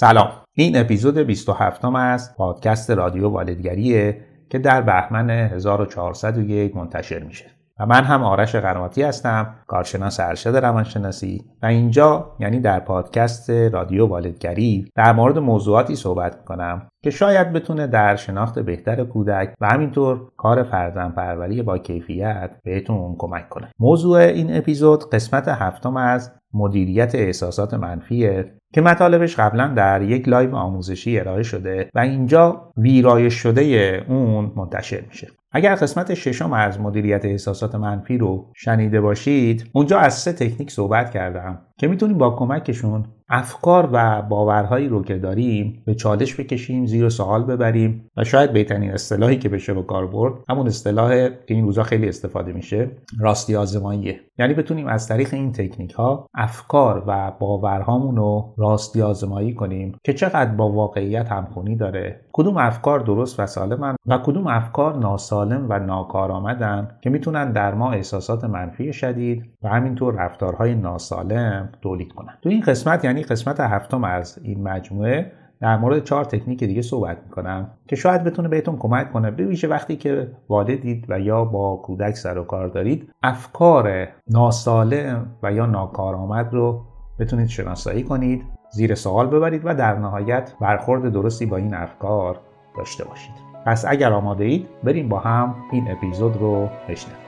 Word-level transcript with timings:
سلام. 0.00 0.30
این 0.52 0.76
اپیزود 0.76 1.18
27 1.18 1.84
از 1.84 2.36
پادکست 2.36 2.90
رادیو 2.90 3.28
والدگریه 3.28 4.20
که 4.50 4.58
در 4.58 4.82
بهمن 4.82 5.30
1401 5.30 6.76
منتشر 6.76 7.22
میشه. 7.22 7.57
و 7.80 7.86
من 7.86 8.04
هم 8.04 8.22
آرش 8.22 8.54
قرماتی 8.54 9.02
هستم 9.02 9.54
کارشناس 9.66 10.20
ارشد 10.20 10.56
روانشناسی 10.56 11.44
و 11.62 11.66
اینجا 11.66 12.36
یعنی 12.40 12.60
در 12.60 12.80
پادکست 12.80 13.50
رادیو 13.50 14.06
والدگری 14.06 14.92
در 14.94 15.12
مورد 15.12 15.38
موضوعاتی 15.38 15.96
صحبت 15.96 16.36
می‌کنم 16.36 16.88
که 17.02 17.10
شاید 17.10 17.52
بتونه 17.52 17.86
در 17.86 18.16
شناخت 18.16 18.58
بهتر 18.58 19.04
کودک 19.04 19.54
و 19.60 19.68
همینطور 19.68 20.30
کار 20.36 20.62
فرزند 20.62 21.14
پروری 21.14 21.62
با 21.62 21.78
کیفیت 21.78 22.50
بهتون 22.64 23.16
کمک 23.18 23.48
کنه. 23.48 23.68
موضوع 23.78 24.18
این 24.18 24.56
اپیزود 24.56 25.10
قسمت 25.10 25.48
هفتم 25.48 25.96
از 25.96 26.32
مدیریت 26.54 27.14
احساسات 27.14 27.74
منفیه 27.74 28.52
که 28.72 28.80
مطالبش 28.80 29.36
قبلا 29.36 29.68
در 29.68 30.02
یک 30.02 30.28
لایو 30.28 30.56
آموزشی 30.56 31.20
ارائه 31.20 31.42
شده 31.42 31.90
و 31.94 31.98
اینجا 31.98 32.72
ویرایش 32.76 33.34
شده 33.34 33.62
اون 34.08 34.52
منتشر 34.56 35.00
میشه. 35.08 35.28
اگر 35.52 35.74
قسمت 35.74 36.14
ششم 36.14 36.52
از 36.52 36.80
مدیریت 36.80 37.24
احساسات 37.24 37.74
منفی 37.74 38.18
رو 38.18 38.52
شنیده 38.56 39.00
باشید 39.00 39.70
اونجا 39.72 39.98
از 39.98 40.14
سه 40.18 40.32
تکنیک 40.32 40.70
صحبت 40.70 41.10
کردم. 41.10 41.67
که 41.78 41.88
می‌تونیم 41.88 42.18
با 42.18 42.30
کمکشون 42.30 43.04
افکار 43.30 43.88
و 43.92 44.22
باورهایی 44.22 44.88
رو 44.88 45.02
که 45.02 45.18
داریم 45.18 45.82
به 45.86 45.94
چالش 45.94 46.40
بکشیم 46.40 46.86
زیر 46.86 47.08
سوال 47.08 47.44
ببریم 47.44 48.10
و 48.16 48.24
شاید 48.24 48.52
بهترین 48.52 48.90
اصطلاحی 48.90 49.36
که 49.38 49.48
بشه 49.48 49.74
به 49.74 49.82
کار 49.82 50.06
برد 50.06 50.34
همون 50.48 50.66
اصطلاح 50.66 51.28
که 51.28 51.54
این 51.54 51.64
روزا 51.64 51.82
خیلی 51.82 52.08
استفاده 52.08 52.52
میشه 52.52 52.90
راستی 53.20 53.56
آزماییه. 53.56 54.20
یعنی 54.38 54.54
بتونیم 54.54 54.86
از 54.86 55.08
طریق 55.08 55.34
این 55.34 55.52
تکنیک 55.52 55.92
ها 55.92 56.26
افکار 56.34 57.04
و 57.06 57.32
باورهامون 57.38 58.16
رو 58.16 58.54
راستی 58.56 59.02
آزمایی 59.02 59.54
کنیم 59.54 59.98
که 60.04 60.12
چقدر 60.12 60.50
با 60.50 60.72
واقعیت 60.72 61.28
همخونی 61.28 61.76
داره. 61.76 62.20
کدوم 62.32 62.56
افکار 62.56 63.00
درست 63.00 63.40
و 63.40 63.46
سالمن 63.46 63.96
و 64.06 64.18
کدوم 64.18 64.46
افکار 64.46 64.96
ناسالم 64.96 65.66
و 65.68 65.78
ناکارآمدن 65.78 66.88
که 67.00 67.10
می‌تونن 67.10 67.52
در 67.52 67.74
ما 67.74 67.92
احساسات 67.92 68.44
منفی 68.44 68.92
شدید 68.92 69.44
و 69.62 69.68
همینطور 69.68 70.14
رفتارهای 70.14 70.74
ناسالم 70.74 71.67
تولید 71.82 72.12
کنن. 72.12 72.38
تو 72.42 72.48
این 72.48 72.60
قسمت 72.60 73.04
یعنی 73.04 73.22
قسمت 73.22 73.60
هفتم 73.60 74.04
از 74.04 74.38
این 74.42 74.62
مجموعه 74.62 75.32
در 75.60 75.76
مورد 75.76 76.04
چهار 76.04 76.24
تکنیک 76.24 76.64
دیگه 76.64 76.82
صحبت 76.82 77.18
می‌کنم 77.24 77.70
که 77.88 77.96
شاید 77.96 78.24
بتونه 78.24 78.48
بهتون 78.48 78.76
کمک 78.76 79.12
کنه. 79.12 79.30
ویژه 79.30 79.68
وقتی 79.68 79.96
که 79.96 80.30
والدید 80.48 81.04
و 81.08 81.20
یا 81.20 81.44
با 81.44 81.76
کودک 81.76 82.16
سر 82.16 82.38
و 82.38 82.44
کار 82.44 82.68
دارید 82.68 83.12
افکار 83.22 84.08
ناسالم 84.30 85.26
و 85.42 85.52
یا 85.52 85.66
ناکارآمد 85.66 86.54
رو 86.54 86.84
بتونید 87.18 87.48
شناسایی 87.48 88.02
کنید 88.02 88.44
زیر 88.70 88.94
سوال 88.94 89.26
ببرید 89.26 89.62
و 89.64 89.74
در 89.74 89.98
نهایت 89.98 90.52
برخورد 90.60 91.12
درستی 91.12 91.46
با 91.46 91.56
این 91.56 91.74
افکار 91.74 92.40
داشته 92.76 93.04
باشید. 93.04 93.34
پس 93.66 93.84
اگر 93.88 94.12
آماده 94.12 94.44
اید 94.44 94.68
بریم 94.84 95.08
با 95.08 95.18
هم 95.18 95.54
این 95.72 95.90
اپیزود 95.90 96.36
رو 96.36 96.68
بشنویم. 96.88 97.27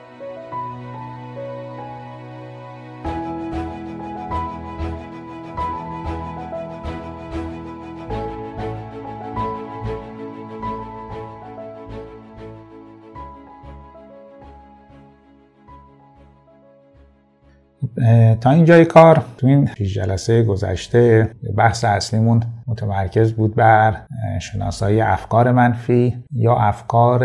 تا 18.41 18.51
اینجای 18.51 18.85
کار. 18.85 19.25
تو 19.39 19.47
این 19.47 19.69
جلسه 19.95 20.43
گذشته 20.43 21.31
بحث 21.57 21.85
اصلیمون 21.85 22.43
متمرکز 22.67 23.33
بود 23.33 23.55
بر 23.55 23.97
شناسایی 24.41 25.01
افکار 25.01 25.53
منفی 25.53 26.25
یا 26.33 26.57
افکار 26.57 27.25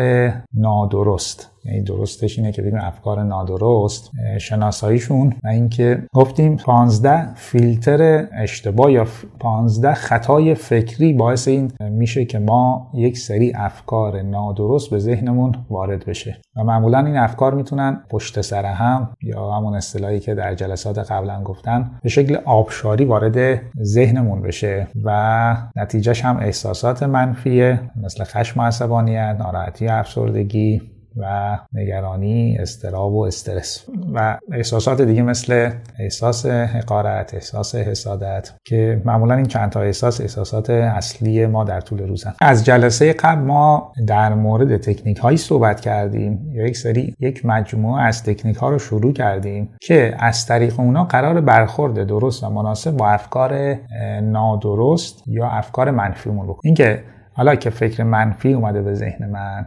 نادرست. 0.54 1.55
درستش 1.86 2.40
اینه 2.40 2.52
که 2.52 2.62
بگیم 2.62 2.80
افکار 2.80 3.24
نادرست 3.24 4.12
شناساییشون 4.38 5.34
و 5.44 5.48
اینکه 5.48 6.04
گفتیم 6.14 6.56
15 6.56 7.36
فیلتر 7.36 8.28
اشتباه 8.34 8.92
یا 8.92 9.06
15 9.40 9.94
خطای 9.94 10.56
فکری 10.56 11.14
باعث 11.14 11.48
این 11.48 11.72
میشه 11.80 12.26
که 12.26 12.40
ما 12.40 12.92
یک 12.94 13.18
سری 13.18 13.54
افکار 13.56 14.22
نادرست 14.22 14.90
به 14.90 15.00
ذهنمون 15.00 15.56
وارد 15.70 16.06
بشه. 16.06 16.38
و 16.56 16.64
معمولا 16.64 17.06
این 17.06 17.18
افکار 17.18 17.54
می‌تونن 17.54 18.04
پشت 18.10 18.42
سر 18.42 18.66
هم 18.66 19.10
یا 19.22 19.52
همون 19.52 19.76
اصطلاحی 19.76 20.20
که 20.20 20.36
در 20.36 20.56
جلسات 20.56 21.12
قبلا 21.12 21.44
گفتن 21.44 21.92
به 22.04 22.10
شکل 22.10 22.38
آبشاری 22.46 23.06
وارد 23.06 23.62
ذهنمون 23.82 24.42
بشه 24.42 24.88
و 25.04 25.58
نتیجهش 25.76 26.26
هم 26.26 26.38
احساسات 26.38 27.04
منفیه 27.04 27.80
مثل 28.04 28.24
خشم 28.24 28.60
و 28.60 28.64
عصبانیت 28.64 29.36
ناراحتی 29.40 29.88
افسردگی 29.88 30.82
و 31.18 31.58
نگرانی 31.74 32.58
استراب 32.60 33.14
و 33.14 33.22
استرس. 33.22 33.86
و 34.14 34.38
احساسات 34.52 35.02
دیگه 35.02 35.22
مثل 35.22 35.72
احساس 36.00 36.46
حقارت 36.46 37.34
احساس 37.34 37.76
حسادت 37.76 38.54
که 38.64 39.02
معمولا 39.06 39.36
این 39.36 39.46
چند 39.46 39.70
تا 39.72 39.82
احساس 39.82 40.22
احساسات 40.22 40.70
اصلی 40.70 41.46
ما 41.46 41.64
در 41.64 41.82
طول 41.82 42.00
روزن. 42.00 42.34
از 42.42 42.66
جلسه 42.66 43.14
قبل 43.14 43.42
ما 43.42 43.94
در 44.08 44.34
مورد 44.34 44.78
تکنیک 44.78 45.18
هایی 45.18 45.38
صحبت 45.38 45.82
کردیم. 45.82 46.52
یا 46.52 46.68
یک 46.68 46.78
سری 46.78 47.16
یک 47.20 47.46
مجموعه 47.46 48.04
از 48.04 48.24
تکنیک 48.24 48.58
ها 48.58 48.70
رو 48.70 48.80
شروع 48.80 49.14
کردیم 49.14 49.70
که 49.82 50.16
از 50.20 50.46
طریق 50.46 50.80
اونا 50.80 51.04
قرار 51.04 51.42
برخورد 51.42 52.08
درست 52.08 52.44
و 52.44 52.50
مناسب 52.50 52.92
با 52.92 53.08
افکار 53.08 53.78
نادرست 54.22 55.24
یا 55.28 55.50
افکار 55.50 55.92
منفیمون 55.92 56.48
بکنیم 56.48 56.62
اینکه 56.64 57.04
حالا 57.34 57.56
که 57.56 57.70
فکر 57.70 58.04
منفی 58.04 58.54
اومده 58.54 58.82
به 58.82 58.94
ذهن 58.94 59.30
من 59.30 59.66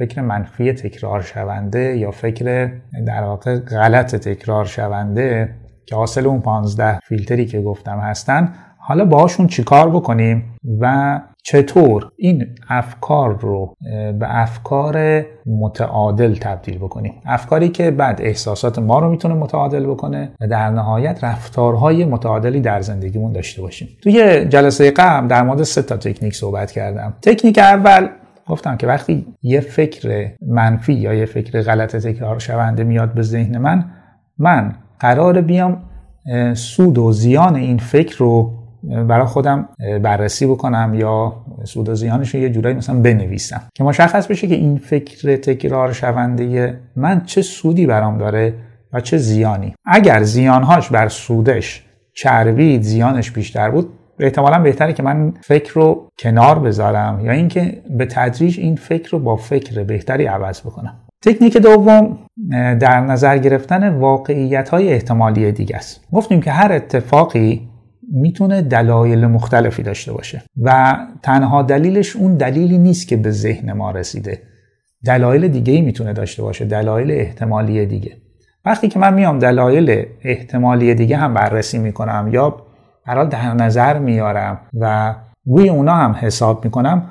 فکر 0.00 0.20
منفی 0.20 0.72
تکرار 0.72 1.22
شونده 1.22 1.96
یا 1.96 2.10
فکر 2.10 2.70
در 3.06 3.22
واقع 3.22 3.58
غلط 3.58 4.14
تکرار 4.14 4.64
شونده 4.64 5.54
که 5.86 5.96
حاصل 5.96 6.26
اون 6.26 6.40
15 6.40 6.98
فیلتری 6.98 7.46
که 7.46 7.60
گفتم 7.60 7.98
هستن 7.98 8.52
حالا 8.78 9.04
باهاشون 9.04 9.46
چیکار 9.46 9.90
بکنیم 9.90 10.44
و 10.80 11.20
چطور 11.42 12.10
این 12.16 12.46
افکار 12.68 13.40
رو 13.40 13.74
به 14.18 14.40
افکار 14.40 15.24
متعادل 15.46 16.34
تبدیل 16.34 16.78
بکنیم؟ 16.78 17.14
افکاری 17.26 17.68
که 17.68 17.90
بعد 17.90 18.20
احساسات 18.22 18.78
ما 18.78 18.98
رو 18.98 19.10
می‌تونه 19.10 19.34
متعادل 19.34 19.86
بکنه 19.86 20.32
و 20.40 20.48
در 20.48 20.70
نهایت 20.70 21.24
رفتارهای 21.24 22.04
متعادلی 22.04 22.60
در 22.60 22.80
زندگیمون 22.80 23.32
داشته 23.32 23.62
باشیم. 23.62 23.88
توی 24.02 24.44
جلسه 24.44 24.90
قبل 24.90 25.26
در 25.26 25.42
مورد 25.42 25.62
سه 25.62 25.82
تا 25.82 25.96
تکنیک 25.96 26.34
صحبت 26.34 26.72
کردم. 26.72 27.14
تکنیک 27.22 27.58
اول 27.58 28.08
گفتم 28.50 28.76
که 28.76 28.86
وقتی 28.86 29.26
یه 29.42 29.60
فکر 29.60 30.30
منفی 30.46 30.92
یا 30.92 31.14
یه 31.14 31.26
فکر 31.26 31.62
غلط 31.62 31.96
تکرار 31.96 32.38
شونده 32.38 32.84
میاد 32.84 33.14
به 33.14 33.22
ذهن 33.22 33.58
من 33.58 33.84
من 34.38 34.74
قرار 35.00 35.40
بیام 35.40 35.82
سود 36.54 36.98
و 36.98 37.12
زیان 37.12 37.56
این 37.56 37.78
فکر 37.78 38.18
رو 38.18 38.60
برای 39.08 39.26
خودم 39.26 39.68
بررسی 40.02 40.46
بکنم 40.46 40.92
یا 40.94 41.36
سود 41.64 41.88
و 41.88 41.94
زیانش 41.94 42.34
رو 42.34 42.40
یه 42.40 42.50
جورایی 42.50 42.76
مثلا 42.76 43.00
بنویسم. 43.00 43.62
که 43.74 43.84
مشخص 43.84 44.26
بشه 44.26 44.46
که 44.46 44.54
این 44.54 44.78
فکر 44.78 45.36
تکرار 45.36 45.92
شونده 45.92 46.80
من 46.96 47.22
چه 47.24 47.42
سودی 47.42 47.86
برام 47.86 48.18
داره 48.18 48.54
و 48.92 49.00
چه 49.00 49.16
زیانی. 49.16 49.74
اگر 49.86 50.22
زیانهاش 50.22 50.88
بر 50.88 51.08
سودش 51.08 51.84
چربید 52.14 52.82
زیانش 52.82 53.30
بیشتر 53.30 53.70
بود 53.70 53.88
احتمالا 54.20 54.58
بهتره 54.58 54.92
که 54.92 55.02
من 55.02 55.34
فکر 55.40 55.72
رو 55.74 56.08
کنار 56.18 56.58
بذارم 56.58 57.20
یا 57.24 57.32
اینکه 57.32 57.82
به 57.90 58.06
تدریج 58.06 58.58
این 58.58 58.76
فکر 58.76 59.10
رو 59.10 59.18
با 59.18 59.36
فکر 59.36 59.84
بهتری 59.84 60.26
عوض 60.26 60.60
بکنم. 60.60 60.96
تکنیک 61.24 61.56
دوم 61.56 62.18
در 62.80 63.00
نظر 63.00 63.38
گرفتن 63.38 63.88
واقعیت 63.88 64.68
های 64.68 64.92
احتمالی 64.92 65.52
دیگه 65.52 65.76
است. 65.76 66.04
گفتیم 66.12 66.40
که 66.40 66.50
هر 66.50 66.72
اتفاقی 66.72 67.68
می‌تونه 68.12 68.62
دلایل 68.62 69.26
مختلفی 69.26 69.82
داشته 69.82 70.12
باشه 70.12 70.42
و 70.62 70.96
تنها 71.22 71.62
دلیلش 71.62 72.16
اون 72.16 72.36
دلیلی 72.36 72.78
نیست 72.78 73.08
که 73.08 73.16
به 73.16 73.30
ذهن 73.30 73.72
ما 73.72 73.90
رسیده. 73.90 74.42
دلایل 75.04 75.48
دیگه 75.48 75.72
ای 75.72 75.80
می‌تونه 75.80 76.12
داشته 76.12 76.42
باشه 76.42 76.64
دلایل 76.64 77.10
احتمالی 77.10 77.86
دیگه. 77.86 78.16
وقتی 78.64 78.88
که 78.88 78.98
من 78.98 79.14
میام 79.14 79.38
دلایل 79.38 80.06
احتمالی 80.22 80.94
دیگه 80.94 81.16
هم 81.16 81.34
بررسی 81.34 81.78
می‌کنم 81.78 82.30
یا 82.32 82.56
برای 83.06 83.26
در 83.26 83.54
نظر 83.54 83.98
میارم 83.98 84.60
و 84.80 85.14
روی 85.46 85.68
اونا 85.68 85.94
هم 85.94 86.16
حساب 86.20 86.64
می‌کنم 86.64 87.02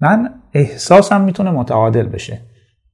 من 0.00 0.30
احساسم 0.54 1.20
می‌تونه 1.20 1.50
متعادل 1.50 2.06
بشه. 2.06 2.38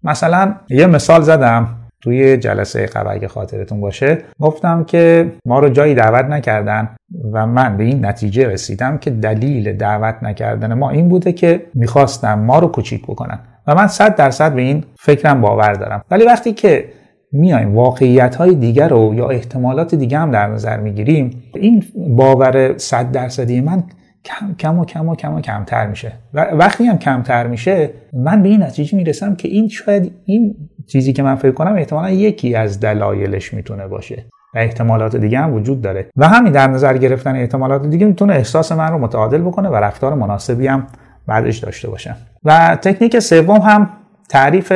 مثلا 0.02 0.54
یه 0.70 0.86
مثال 0.86 1.22
زدم 1.22 1.68
توی 2.00 2.36
جلسه 2.36 2.86
قبل 2.86 3.10
اگه 3.10 3.28
خاطرتون 3.28 3.80
باشه. 3.80 4.18
گفتم 4.40 4.84
که 4.84 5.32
ما 5.46 5.58
رو 5.58 5.68
جایی 5.68 5.94
دعوت 5.94 6.24
نکردن 6.24 6.88
و 7.32 7.46
من 7.46 7.76
به 7.76 7.84
این 7.84 8.06
نتیجه 8.06 8.48
رسیدم 8.48 8.98
که 8.98 9.10
دلیل 9.10 9.72
دعوت 9.72 10.14
نکردن 10.22 10.74
ما 10.74 10.90
این 10.90 11.08
بوده 11.08 11.32
که 11.32 11.66
می‌خواستم 11.74 12.38
ما 12.38 12.58
رو 12.58 12.68
کوچیک 12.68 13.02
بکنن. 13.02 13.38
و 13.66 13.74
من 13.74 13.86
صد 13.86 14.16
درصد 14.16 14.54
به 14.54 14.62
این 14.62 14.84
فکرم 14.98 15.40
باور 15.40 15.72
دارم. 15.72 16.04
ولی 16.10 16.24
وقتی 16.24 16.52
که 16.52 16.88
میایم. 17.32 17.74
واقعیت 17.74 18.36
های 18.36 18.54
دیگر 18.54 18.88
رو 18.88 19.14
یا 19.14 19.28
احتمالات 19.28 19.94
دیگه 19.94 20.18
هم 20.18 20.30
در 20.30 20.46
نظر 20.46 20.80
می‌گیریم. 20.80 21.42
این 21.54 21.82
باور 22.16 22.78
صد 22.78 23.12
درصدی 23.12 23.60
من 23.60 23.84
کم 24.24 24.54
کم 24.58 24.78
و 24.78 24.84
کم 24.84 25.08
و 25.08 25.14
کم 25.14 25.34
و 25.34 25.40
کمتر 25.40 25.86
میشه. 25.86 26.12
و 26.34 26.40
وقتی 26.40 26.84
هم 26.84 26.98
کمتر 26.98 27.46
میشه 27.46 27.90
من 28.12 28.42
به 28.42 28.48
این 28.48 28.62
نتیجه 28.62 28.96
می‌رسم 28.96 29.34
که 29.34 29.48
این 29.48 29.68
شاید 29.68 30.12
این 30.24 30.54
چیزی 30.86 31.12
که 31.12 31.22
من 31.22 31.34
فکر 31.34 31.52
کنم 31.52 31.74
احتمالا 31.74 32.10
یکی 32.10 32.54
از 32.54 32.80
دلایلش 32.80 33.54
می‌تونه 33.54 33.86
باشه. 33.86 34.24
و 34.54 34.58
احتمالات 34.58 35.16
دیگه 35.16 35.38
هم 35.38 35.54
وجود 35.54 35.82
داره. 35.82 36.06
و 36.16 36.28
همین 36.28 36.52
در 36.52 36.66
نظر 36.66 36.96
گرفتن 36.96 37.36
احتمالات 37.36 37.86
دیگه 37.86 38.06
می‌تونه 38.06 38.34
احساس 38.34 38.72
من 38.72 38.88
رو 38.88 38.98
متعادل 38.98 39.42
بکنه 39.42 39.68
و 39.68 39.76
رفتار 39.76 40.14
مناسبی 40.14 40.66
هم 40.66 40.86
بعدش 41.26 41.58
داشته 41.58 41.90
باشم. 41.90 42.16
و 42.44 42.78
تکنیک 42.82 43.18
سوم 43.18 43.60
هم 43.60 43.90
تعریف 44.28 44.72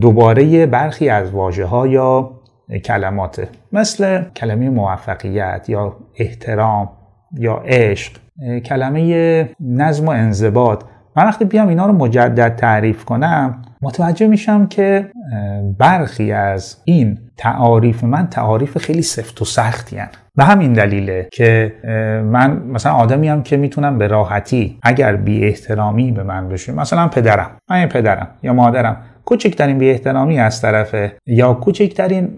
دوباره 0.00 0.66
برخی 0.66 1.08
از 1.08 1.30
واژه 1.30 1.64
ها 1.64 1.86
یا 1.86 2.30
کلمات 2.84 3.48
مثل 3.72 4.22
کلمه 4.36 4.70
موفقیت 4.70 5.68
یا 5.68 5.96
احترام 6.16 6.88
یا 7.38 7.62
عشق 7.66 8.12
کلمه 8.64 9.50
نظم 9.60 10.06
و 10.06 10.10
انضباط 10.10 10.84
من 11.16 11.24
وقتی 11.24 11.44
بیام 11.44 11.68
اینا 11.68 11.86
رو 11.86 11.92
مجدد 11.92 12.56
تعریف 12.56 13.04
کنم 13.04 13.62
متوجه 13.82 14.26
میشم 14.26 14.66
که 14.66 15.10
برخی 15.78 16.32
از 16.32 16.76
این 16.84 17.18
تعاریف 17.36 18.04
من 18.04 18.26
تعاریف 18.26 18.78
خیلی 18.78 19.02
سفت 19.02 19.42
و 19.42 19.44
سختی 19.44 19.96
هن. 19.96 20.08
به 20.40 20.46
همین 20.46 20.72
دلیله 20.72 21.28
که 21.32 21.72
من 22.24 22.62
مثلا 22.72 22.92
آدمی 22.92 23.28
هم 23.28 23.42
که 23.42 23.56
می‌تونم 23.56 23.98
به 23.98 24.06
راحتی 24.06 24.78
اگر 24.82 25.16
بی 25.16 25.44
احترامی 25.44 26.12
به 26.12 26.22
من 26.22 26.48
بشه 26.48 26.72
مثلا 26.72 27.08
پدرم 27.08 27.50
من 27.70 27.86
پدرم 27.86 28.28
یا 28.42 28.52
مادرم 28.52 28.96
کوچکترین 29.24 29.78
بی 29.78 29.90
احترامی 29.90 30.38
از 30.38 30.62
طرف 30.62 30.94
یا 31.26 31.54
کوچکترین 31.54 32.28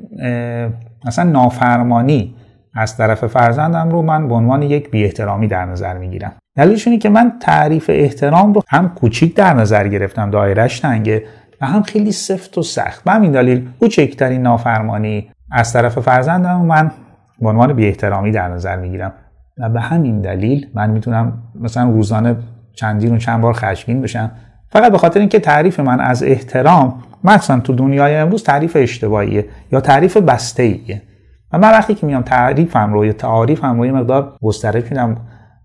مثلا 1.05 1.31
نافرمانی 1.31 2.35
از 2.75 2.97
طرف 2.97 3.27
فرزندم 3.27 3.91
رو 3.91 4.03
من 4.03 4.29
به 4.29 4.35
عنوان 4.35 4.63
یک 4.63 4.91
بی 4.91 5.05
احترامی 5.05 5.49
در 5.49 5.65
نظر 5.65 5.99
می‌گیرم. 5.99 6.33
دلیلش 6.57 6.87
اینه 6.87 6.99
که 6.99 7.09
من 7.09 7.33
تعریف 7.41 7.91
احترام 7.95 8.55
رو 8.55 8.63
هم 8.69 8.89
کوچیک 8.89 9.37
در 9.37 9.55
نظر 9.55 9.89
گرفتم 9.89 10.31
دایرش 10.31 10.81
تنگه 10.81 11.23
و 11.61 11.67
هم 11.67 11.83
خیلی 11.83 12.13
سفت 12.13 12.59
و 12.59 12.63
سخت. 12.63 13.05
به 13.05 13.13
همین 13.13 13.33
دلیل 13.33 13.69
کوچکترین 13.81 14.43
نافرمانی 14.43 15.31
از 15.53 15.73
طرف 15.73 15.99
فرزندم 15.99 16.61
من 16.61 16.91
به 17.43 17.49
عنوان 17.49 17.73
بی 17.73 17.87
احترامی 17.87 18.31
در 18.31 18.49
نظر 18.49 18.77
می‌گیرم. 18.77 19.13
و 19.59 19.69
به 19.69 19.81
همین 19.81 20.21
دلیل 20.21 20.67
من 20.75 20.91
می‌تونم 20.91 21.43
مثلا 21.61 21.91
روزانه 21.91 22.37
چندین 22.73 23.15
و 23.15 23.19
چند 23.19 23.41
بار 23.41 23.53
خشمگین 23.53 24.03
بشم. 24.03 24.31
فقط 24.69 24.93
به 24.93 24.99
خاطر 24.99 25.21
اینکه 25.21 25.41
تعریف 25.41 25.81
من 25.81 26.01
از 26.01 26.23
احترام 26.23 27.03
مثلا 27.25 27.61
تو 27.61 27.75
دنیای 27.75 28.17
امروز 28.17 28.43
تعریف 28.43 28.77
اشتباهیه 28.81 29.49
یا 29.73 29.81
تعریف 29.81 30.17
بسته 30.17 30.63
ایه 30.63 31.03
و 31.53 31.59
من 31.59 31.71
وقتی 31.71 31.95
که 31.95 32.07
میام 32.07 32.23
تعریفم 32.23 32.93
رو 32.93 33.05
یا 33.05 33.13
تعاریفم 33.13 33.79
رو 33.79 33.87
یه 33.87 33.93
مقدار 33.93 34.37
گسترش 34.43 34.85
میدم 34.85 35.17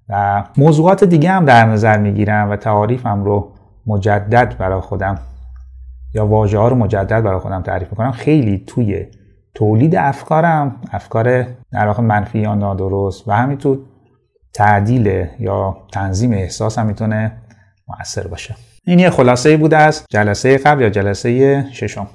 و 0.10 0.44
موضوعات 0.58 1.04
دیگه 1.04 1.32
هم 1.32 1.46
در 1.46 1.66
نظر 1.66 1.98
می‌گیرم 1.98 2.50
و 2.50 2.56
تعاریفم 2.56 3.24
رو 3.24 3.52
مجدد 3.88 4.58
برای 4.58 4.82
خودم 4.82 5.18
یا 6.14 6.28
واژه 6.28 6.58
ها 6.58 6.68
رو 6.68 6.76
مجدد 6.76 7.24
برای 7.24 7.40
خودم 7.40 7.62
تعریف 7.62 7.90
می‌کنم 7.92 8.12
خیلی 8.12 8.64
توی 8.68 9.06
تولید 9.58 9.96
افکارم 9.96 10.76
افکار 10.92 11.44
در 11.72 11.88
واقع 11.88 12.04
منفی 12.04 12.40
یا 12.40 12.56
نادرست 12.56 13.28
و 13.28 13.32
همینطور 13.32 13.80
تعدیل 14.54 15.26
یا 15.40 15.78
تنظیم 15.92 16.34
احساس 16.34 16.80
هم 16.80 16.86
می‌تونه 16.86 17.32
مؤثر 17.88 18.28
باشه. 18.28 18.56
این 18.86 19.00
یه 19.00 19.10
خلاصه 19.10 19.58
بود 19.58 19.74
از 19.74 20.06
جلسه 20.10 20.58
قبل 20.58 20.82
یا 20.82 20.90
جلسه 20.90 21.66
ششم. 21.72 22.08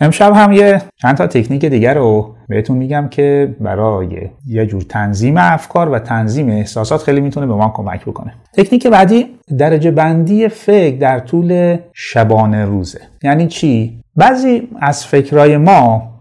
امشب 0.00 0.32
هم 0.32 0.52
یه 0.52 0.82
چند 0.96 1.16
تا 1.16 1.26
تکنیک 1.26 1.64
دیگر 1.64 1.94
رو 1.94 2.34
بهتون 2.48 2.78
میگم 2.78 3.08
که 3.10 3.56
برای 3.60 4.30
یه 4.46 4.66
جور 4.66 4.82
تنظیم 4.82 5.36
افکار 5.36 5.88
و 5.88 5.98
تنظیم 5.98 6.48
احساسات 6.48 7.02
خیلی 7.02 7.20
می‌تونه 7.20 7.46
به 7.46 7.54
ما 7.54 7.72
کمک 7.76 8.04
بکنه. 8.04 8.34
تکنیک 8.52 8.86
بعدی 8.86 9.26
درجه 9.58 9.90
بندی 9.90 10.48
فکر 10.48 10.96
در 10.96 11.18
طول 11.18 11.76
شبانه 11.92 12.64
روزه. 12.64 13.00
یعنی 13.22 13.46
چی؟ 13.46 14.00
بعضی 14.16 14.68
از 14.80 15.06
فکرهای 15.06 15.56
ما 15.56 16.13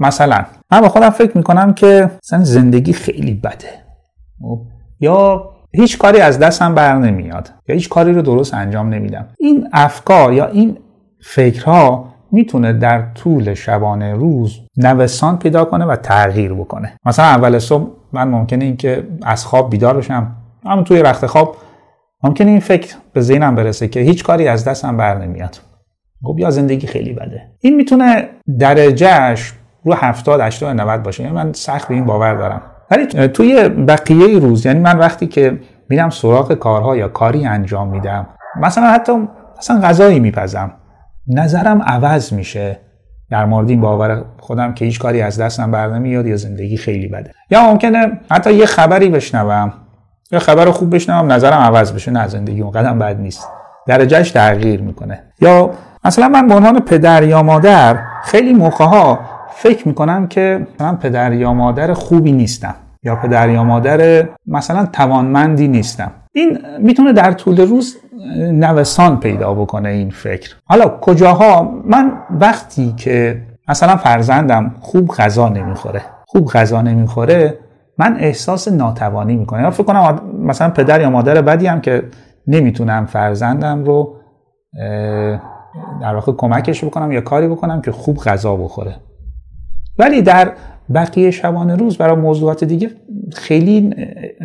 مثلا. 0.00 0.44
من 0.72 0.80
با 0.80 0.88
خودم 0.88 1.10
فکر 1.10 1.36
می‌کنم 1.36 1.74
که 1.74 2.10
مثلا 2.24 2.44
زندگی 2.44 2.92
خیلی 2.92 3.34
بده. 3.34 3.68
خب؟ 4.42 4.60
یا 5.00 5.50
هیچ 5.72 5.98
کاری 5.98 6.20
از 6.20 6.38
دستم 6.38 6.74
بر 6.74 6.98
نمیاد. 6.98 7.50
یا 7.68 7.74
هیچ 7.74 7.88
کاری 7.88 8.12
رو 8.12 8.22
درست 8.22 8.54
انجام 8.54 8.88
نمیدم. 8.88 9.28
این 9.38 9.68
افکار 9.72 10.32
یا 10.32 10.46
این 10.46 10.78
فکرها 11.20 12.08
می‌تونه 12.32 12.72
در 12.72 13.12
طول 13.14 13.54
شبانه 13.54 14.14
روز 14.14 14.58
نوسان 14.76 15.38
پیدا 15.38 15.64
کنه 15.64 15.84
و 15.84 15.96
تغییر 15.96 16.54
بکنه. 16.54 16.92
مثلا 17.04 17.24
اول 17.24 17.58
صبح 17.58 17.90
من 18.12 18.28
ممکنه 18.28 18.64
این 18.64 18.76
که 18.76 19.06
از 19.22 19.44
خواب 19.44 19.70
بیدار 19.70 19.96
بشم. 19.96 20.36
اما 20.64 20.82
توی 20.82 21.02
رخت 21.02 21.26
خواب 21.26 21.56
ممکنه 22.22 22.50
این 22.50 22.60
فکر 22.60 22.96
به 23.12 23.20
ذهنم 23.20 23.54
برسه 23.54 23.88
که 23.88 24.00
هیچ 24.00 24.24
کاری 24.24 24.48
از 24.48 24.64
دستم 24.64 24.96
بر 24.96 25.18
نمیاد. 25.18 25.58
خب؟ 26.22 26.38
یا 26.38 26.50
زندگی 26.50 26.86
خیلی 26.86 27.12
بده. 27.12 27.42
این 27.60 27.76
می‌تونه 27.76 28.28
درجهش 28.58 29.52
رو 29.88 29.94
70 29.94 30.40
80 30.40 30.80
90 30.80 31.02
باشه. 31.02 31.22
یعنی 31.22 31.34
من 31.34 31.52
سخت 31.52 31.88
به 31.88 31.94
این 31.94 32.04
باور 32.04 32.34
دارم. 32.34 32.62
ولی 32.90 33.06
توی 33.28 33.68
بقیه 33.68 34.38
روز 34.38 34.66
یعنی 34.66 34.80
من 34.80 34.98
وقتی 34.98 35.26
که 35.26 35.60
میرم 35.88 36.10
سراغ 36.10 36.54
کارها 36.54 36.96
یا 36.96 37.08
کاری 37.08 37.46
انجام 37.46 37.88
میدم 37.88 38.26
مثلا 38.60 38.86
حتی 38.86 39.12
مثلا 39.58 39.80
غذایی 39.80 40.20
میپزم 40.20 40.72
نظرم 41.28 41.82
عوض 41.82 42.32
میشه. 42.32 42.80
در 43.30 43.44
مورد 43.44 43.70
این 43.70 43.80
باور 43.80 44.24
خودم 44.40 44.74
که 44.74 44.84
هیچ 44.84 45.00
کاری 45.00 45.22
از 45.22 45.40
دستم 45.40 45.70
بر 45.70 45.88
نمیاد 45.88 46.26
یا 46.26 46.36
زندگی 46.36 46.76
خیلی 46.76 47.08
بده. 47.08 47.32
یا 47.50 47.62
ممکنه 47.62 48.20
حتی 48.30 48.54
یه 48.54 48.66
خبری 48.66 49.08
بشنوم 49.08 49.72
یا 50.32 50.38
خبر 50.38 50.70
خوب 50.70 50.94
بشنوم 50.94 51.32
نظرم 51.32 51.58
عوض 51.58 51.92
بشه. 51.92 52.10
نه 52.10 52.28
زندگی 52.28 52.60
اونقدر 52.60 52.92
بد 52.92 53.20
نیست. 53.20 53.48
درجهش 53.86 54.30
تغییر 54.30 54.80
می‌کنه. 54.80 55.22
یا 55.40 55.70
مثلا 56.04 56.28
من 56.28 56.48
به 56.48 56.54
عنوان 56.54 56.80
پدر 56.80 57.22
یا 57.22 57.42
مادر 57.42 57.98
خیلی 58.24 58.54
موقع 58.54 58.84
ها 58.84 59.18
فکر 59.60 59.88
می‌کنم 59.88 60.26
که 60.26 60.66
من 60.80 60.96
پدر 60.96 61.32
یا 61.32 61.52
مادر 61.52 61.92
خوبی 61.92 62.32
نیستم 62.32 62.74
یا 63.02 63.16
پدر 63.16 63.50
یا 63.50 63.64
مادر 63.64 64.28
مثلا 64.46 64.86
توانمندی 64.92 65.68
نیستم. 65.68 66.10
این 66.32 66.58
می‌تونه 66.78 67.12
در 67.12 67.32
طول 67.32 67.60
روز 67.60 67.96
نوسان 68.52 69.20
پیدا 69.20 69.54
بکنه 69.54 69.88
این 69.88 70.10
فکر. 70.10 70.54
حالا 70.64 70.88
کجاها؟ 71.00 71.80
من 71.84 72.12
وقتی 72.40 72.94
که 72.96 73.42
مثلا 73.68 73.96
فرزندم 73.96 74.74
خوب 74.80 75.08
غذا 75.08 75.48
نمی‌خوره 75.48 76.00
خوب 76.26 76.48
غذا 76.48 76.82
نمی‌خوره 76.82 77.58
من 77.98 78.16
احساس 78.20 78.68
ناتوانی 78.68 79.36
می‌کنم. 79.36 79.62
یا 79.62 79.70
فکر 79.70 79.84
کنم 79.84 80.20
مثلا 80.42 80.70
پدر 80.70 81.00
یا 81.00 81.10
مادر 81.10 81.42
بدی 81.42 81.66
هم 81.66 81.80
که 81.80 82.02
نمی‌تونم 82.46 83.06
فرزندم 83.06 83.84
رو 83.84 84.14
در 86.02 86.14
واقع 86.14 86.32
کمکش 86.32 86.84
بکنم 86.84 87.12
یا 87.12 87.20
کاری 87.20 87.48
بکنم 87.48 87.82
که 87.82 87.92
خوب 87.92 88.16
غذا 88.16 88.56
بخوره. 88.56 88.96
ولی 89.98 90.22
در 90.22 90.52
بقیه 90.94 91.30
شبانه 91.30 91.76
روز 91.76 91.98
برای 91.98 92.16
موضوعات 92.16 92.64
دیگه 92.64 92.90
خیلی 93.34 93.94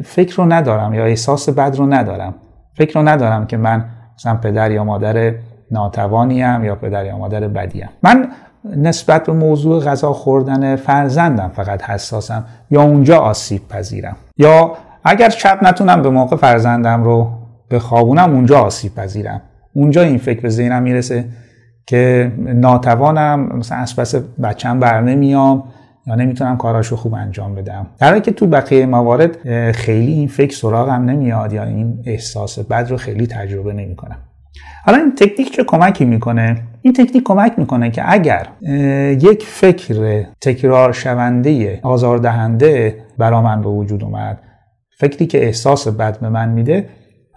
فکر 0.03 0.35
رو 0.35 0.53
ندارم 0.53 0.93
یا 0.93 1.05
احساس 1.05 1.49
بد 1.49 1.75
رو 1.75 1.93
ندارم. 1.93 2.35
فکر 2.73 2.99
رو 2.99 3.07
ندارم 3.07 3.45
که 3.47 3.57
من 3.57 3.85
مثلا 4.15 4.35
پدر 4.35 4.71
یا 4.71 4.83
مادر 4.83 5.33
ناتوانیم 5.71 6.63
یا 6.63 6.75
پدر 6.75 7.05
یا 7.05 7.17
مادر 7.17 7.47
بدیم. 7.47 7.89
من 8.03 8.27
نسبت 8.75 9.25
به 9.25 9.33
موضوع 9.33 9.83
غذا 9.83 10.13
خوردن 10.13 10.75
فرزندم 10.75 11.51
فقط 11.55 11.83
حساسم 11.83 12.45
یا 12.71 12.81
اونجا 12.81 13.19
آسیب 13.19 13.67
پذیرم. 13.69 14.15
یا 14.37 14.71
اگر 15.03 15.29
شب 15.29 15.59
نتونم 15.61 16.01
به 16.01 16.09
موقع 16.09 16.35
فرزندم 16.35 17.03
رو 17.03 17.29
به 17.69 17.79
خوابونم 17.79 18.33
اونجا 18.33 18.59
آسیب 18.59 18.95
پذیرم. 18.95 19.41
اونجا 19.73 20.01
این 20.01 20.17
فکر 20.17 20.41
به 20.41 20.49
ذهنم 20.49 20.83
می‌رسه 20.83 21.25
که 21.85 22.31
ناتوانم 22.37 23.57
مثلا 23.57 23.77
از 23.77 23.95
پس 23.95 24.15
بچم 24.43 24.79
بر 24.79 25.01
نمیام 25.01 25.63
یا 26.07 26.15
نمی‌تونم 26.15 26.57
کاراشو 26.57 26.95
خوب 26.95 27.13
انجام 27.13 27.55
بدم. 27.55 27.87
در 27.99 28.19
که 28.19 28.31
تو 28.31 28.47
بقیه 28.47 28.85
موارد 28.85 29.71
خیلی 29.71 30.11
این 30.11 30.27
فکر 30.27 30.55
سراغم 30.55 31.05
نمیاد 31.05 31.53
یا 31.53 31.63
این 31.63 32.03
احساس 32.05 32.59
بد 32.59 32.87
رو 32.89 32.97
خیلی 32.97 33.27
تجربه 33.27 33.73
نمی‌کنم. 33.73 34.17
حالا 34.85 34.97
این 34.97 35.15
تکنیک 35.15 35.55
چه 35.55 35.63
کمکی 35.63 36.05
می‌کنه؟ 36.05 36.61
این 36.81 36.93
تکنیک 36.93 37.23
کمک 37.23 37.53
می‌کنه 37.57 37.91
که 37.91 38.03
اگر 38.05 38.47
یک 39.21 39.43
فکر 39.43 40.25
تکرار 40.41 40.93
شونده 40.93 41.79
آزاردهنده 41.83 42.95
برا 43.17 43.41
من 43.41 43.61
به 43.61 43.69
وجود 43.69 44.03
اومد 44.03 44.39
فکری 44.99 45.25
که 45.27 45.45
احساس 45.45 45.87
بد 45.87 46.19
به 46.19 46.29
من 46.29 46.49
میده 46.49 46.89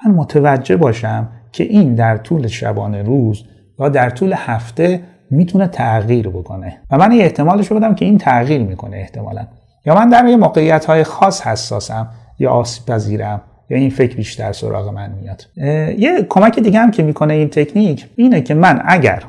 من 0.06 0.14
متوجه 0.14 0.76
باشم 0.76 1.28
که 1.52 1.64
این 1.64 1.94
در 1.94 2.16
طول 2.16 2.46
شبانه 2.46 3.02
روز 3.02 3.44
یا 3.80 3.88
در 3.88 4.10
طول 4.10 4.34
هفته 4.36 5.00
می‌تونه 5.30 5.66
تغییر 5.66 6.28
بکنه. 6.28 6.78
و 6.90 6.98
من 6.98 7.12
یه 7.12 7.22
احتمالش 7.22 7.72
بدم 7.72 7.94
که 7.94 8.04
این 8.04 8.18
تغییر 8.18 8.62
می‌کنه 8.62 8.96
احتمالا. 8.96 9.46
یا 9.86 9.94
من 9.94 10.08
در 10.08 10.26
یه 10.26 10.36
موقعیت 10.36 10.84
های 10.84 11.04
خاص 11.04 11.46
حساسم 11.46 12.08
یا 12.38 12.50
آسیب 12.50 12.86
پذیرم 12.86 13.40
یا 13.70 13.78
این 13.78 13.90
فکر 13.90 14.16
بیشتر 14.16 14.52
سراغ 14.52 14.88
من 14.88 15.10
میاد. 15.10 15.46
یه 15.98 16.26
کمک 16.28 16.58
دیگه 16.58 16.78
هم 16.78 16.90
که 16.90 17.02
می‌کنه 17.02 17.34
این 17.34 17.48
تکنیک 17.48 18.06
اینه 18.16 18.40
که 18.40 18.54
من 18.54 18.82
اگر 18.84 19.22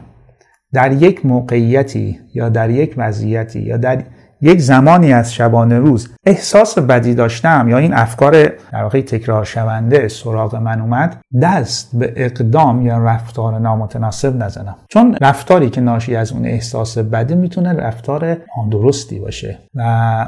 در 0.73 0.91
یک 0.91 1.25
موقعیتی 1.25 2.19
یا 2.33 2.49
در 2.49 2.69
یک 2.69 2.93
وضعیتی 2.97 3.59
یا 3.59 3.77
در 3.77 4.03
یک 4.41 4.61
زمانی 4.61 5.13
از 5.13 5.33
شبانه 5.33 5.79
روز 5.79 6.09
احساس 6.25 6.79
بدی 6.79 7.13
داشتم 7.13 7.65
یا 7.69 7.77
این 7.77 7.93
افکار 7.93 8.31
در 8.71 8.83
واقع 8.83 9.01
تکرار 9.01 9.45
شونده 9.45 10.07
سراغ 10.07 10.55
من 10.55 10.81
اومد 10.81 11.17
دست 11.41 11.89
به 11.93 12.13
اقدام 12.15 12.81
یا 12.81 12.97
رفتار 12.97 13.59
نامتناسب 13.59 14.43
نزنم. 14.43 14.75
چون 14.89 15.17
رفتاری 15.21 15.69
که 15.69 15.81
ناشی 15.81 16.15
از 16.15 16.31
اون 16.31 16.45
احساس 16.45 16.97
بده 16.97 17.35
می‌تونه 17.35 17.73
رفتار 17.73 18.37
نادرستی 18.57 19.19
باشه. 19.19 19.59
و 19.75 19.83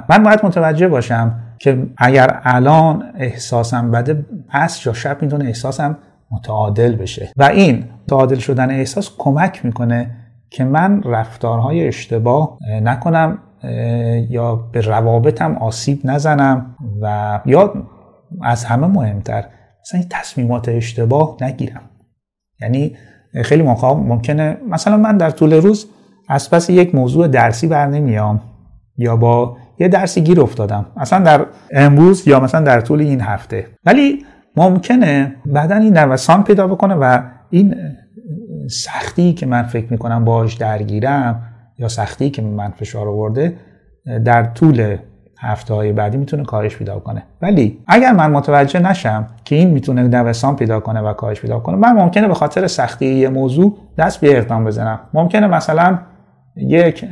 من 0.09 0.23
باید 0.23 0.39
متوجه 0.43 0.87
باشم 0.87 1.39
که 1.59 1.87
اگر 1.97 2.39
الان 2.43 3.03
احساسم 3.17 3.91
بده 3.91 4.25
پس 4.49 4.85
یا 4.85 4.93
شب 4.93 5.21
می‌تونه 5.21 5.45
احساسم 5.45 5.97
متعادل 6.31 6.95
بشه. 6.95 7.29
و 7.37 7.43
این 7.43 7.83
متعادل 8.03 8.39
شدن 8.39 8.69
احساس 8.69 9.09
کمک 9.17 9.65
می‌کنه 9.65 10.11
که 10.49 10.63
من 10.63 11.03
رفتارهای 11.03 11.87
اشتباه 11.87 12.57
نکنم 12.83 13.37
یا 14.29 14.55
به 14.55 14.81
روابطم 14.81 15.55
آسیب 15.57 16.01
نزنم 16.03 16.75
و 17.01 17.39
یا 17.45 17.73
از 18.41 18.65
همه 18.65 18.87
مهمتر 18.87 19.45
مثلا 19.81 20.01
تصمیمات 20.09 20.69
اشتباه 20.69 21.37
نگیرم. 21.41 21.81
یعنی 22.61 22.95
خیلی 23.43 23.63
موقع 23.63 23.93
ممکنه 23.93 24.57
مثلا 24.69 24.97
من 24.97 25.17
در 25.17 25.29
طول 25.29 25.53
روز 25.53 25.87
از 26.29 26.49
پس 26.49 26.69
یک 26.69 26.95
موضوع 26.95 27.27
درسی 27.27 27.67
بر 27.67 27.87
نمیام 27.87 28.41
یا 28.97 29.15
با 29.15 29.57
یه 29.79 29.87
درسی 29.87 30.21
گیر 30.21 30.41
افتادم 30.41 30.85
اصلا 30.97 31.19
در 31.19 31.45
امروز 31.71 32.27
یا 32.27 32.39
مثلا 32.39 32.61
در 32.61 32.81
طول 32.81 32.99
این 32.99 33.21
هفته. 33.21 33.67
ولی 33.85 34.25
ممکنه 34.55 35.35
بعدا 35.45 35.75
این 35.75 35.97
نوسان 35.97 36.43
پیدا 36.43 36.67
بکنه 36.67 36.95
و 36.95 37.21
این 37.49 37.75
سختی 38.69 39.33
که 39.33 39.45
من 39.45 39.63
فکر 39.63 39.91
می‌کنم 39.91 40.25
باش 40.25 40.53
درگیرم 40.53 41.48
یا 41.79 41.87
سختی 41.87 42.29
که 42.29 42.41
من 42.41 42.69
فشار 42.69 43.07
آورده 43.07 43.53
در 44.25 44.43
طول 44.43 44.97
هفته 45.41 45.73
های 45.73 45.93
بعدی 45.93 46.17
می‌تونه 46.17 46.43
کاهش 46.43 46.75
پیدا 46.75 46.99
کنه. 46.99 47.23
ولی 47.41 47.79
اگر 47.87 48.11
من 48.11 48.31
متوجه 48.31 48.79
نشم 48.79 49.27
که 49.45 49.55
این 49.55 49.69
می‌تونه 49.69 50.03
نوسان 50.03 50.55
پیدا 50.55 50.79
کنه 50.79 51.01
و 51.01 51.13
کاهش 51.13 51.41
پیدا 51.41 51.59
کنه 51.59 51.75
من 51.75 51.91
ممکنه 51.91 52.27
به 52.27 52.33
خاطر 52.33 52.67
سختی 52.67 53.05
یه 53.05 53.29
موضوع 53.29 53.77
دست 53.97 54.21
به 54.21 54.37
اقدام 54.37 54.65
بزنم. 54.65 54.99
ممکنه 55.13 55.47
مثلا 55.47 55.99
یک 56.55 57.05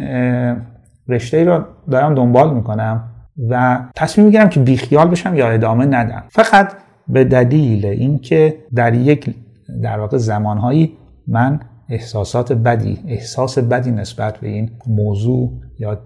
رشته 1.08 1.44
رو 1.44 1.64
دارم 1.92 2.16
دنبال 2.16 2.54
می‌کنم 2.54 3.04
و 3.50 3.80
تصمیم 3.96 4.26
می‌گیرم 4.26 4.50
که 4.50 4.60
بیخیال 4.60 5.08
بشم 5.08 5.36
یا 5.36 5.50
ادامه 5.50 5.86
ندم. 5.86 6.24
فقط 6.30 6.74
به 7.08 7.24
دلیل 7.24 7.86
اینکه 7.86 8.58
در 8.76 8.94
یک 8.94 9.36
در 9.84 10.00
واقع 10.00 10.18
زمانهایی 10.18 10.98
من 11.28 11.60
احساسات 11.90 12.54
بدی 12.54 13.00
احساس 13.08 13.58
بدی 13.58 13.92
نسبت 13.92 14.38
به 14.38 14.48
این 14.48 14.72
موضوع 14.88 15.52
یا 15.80 16.00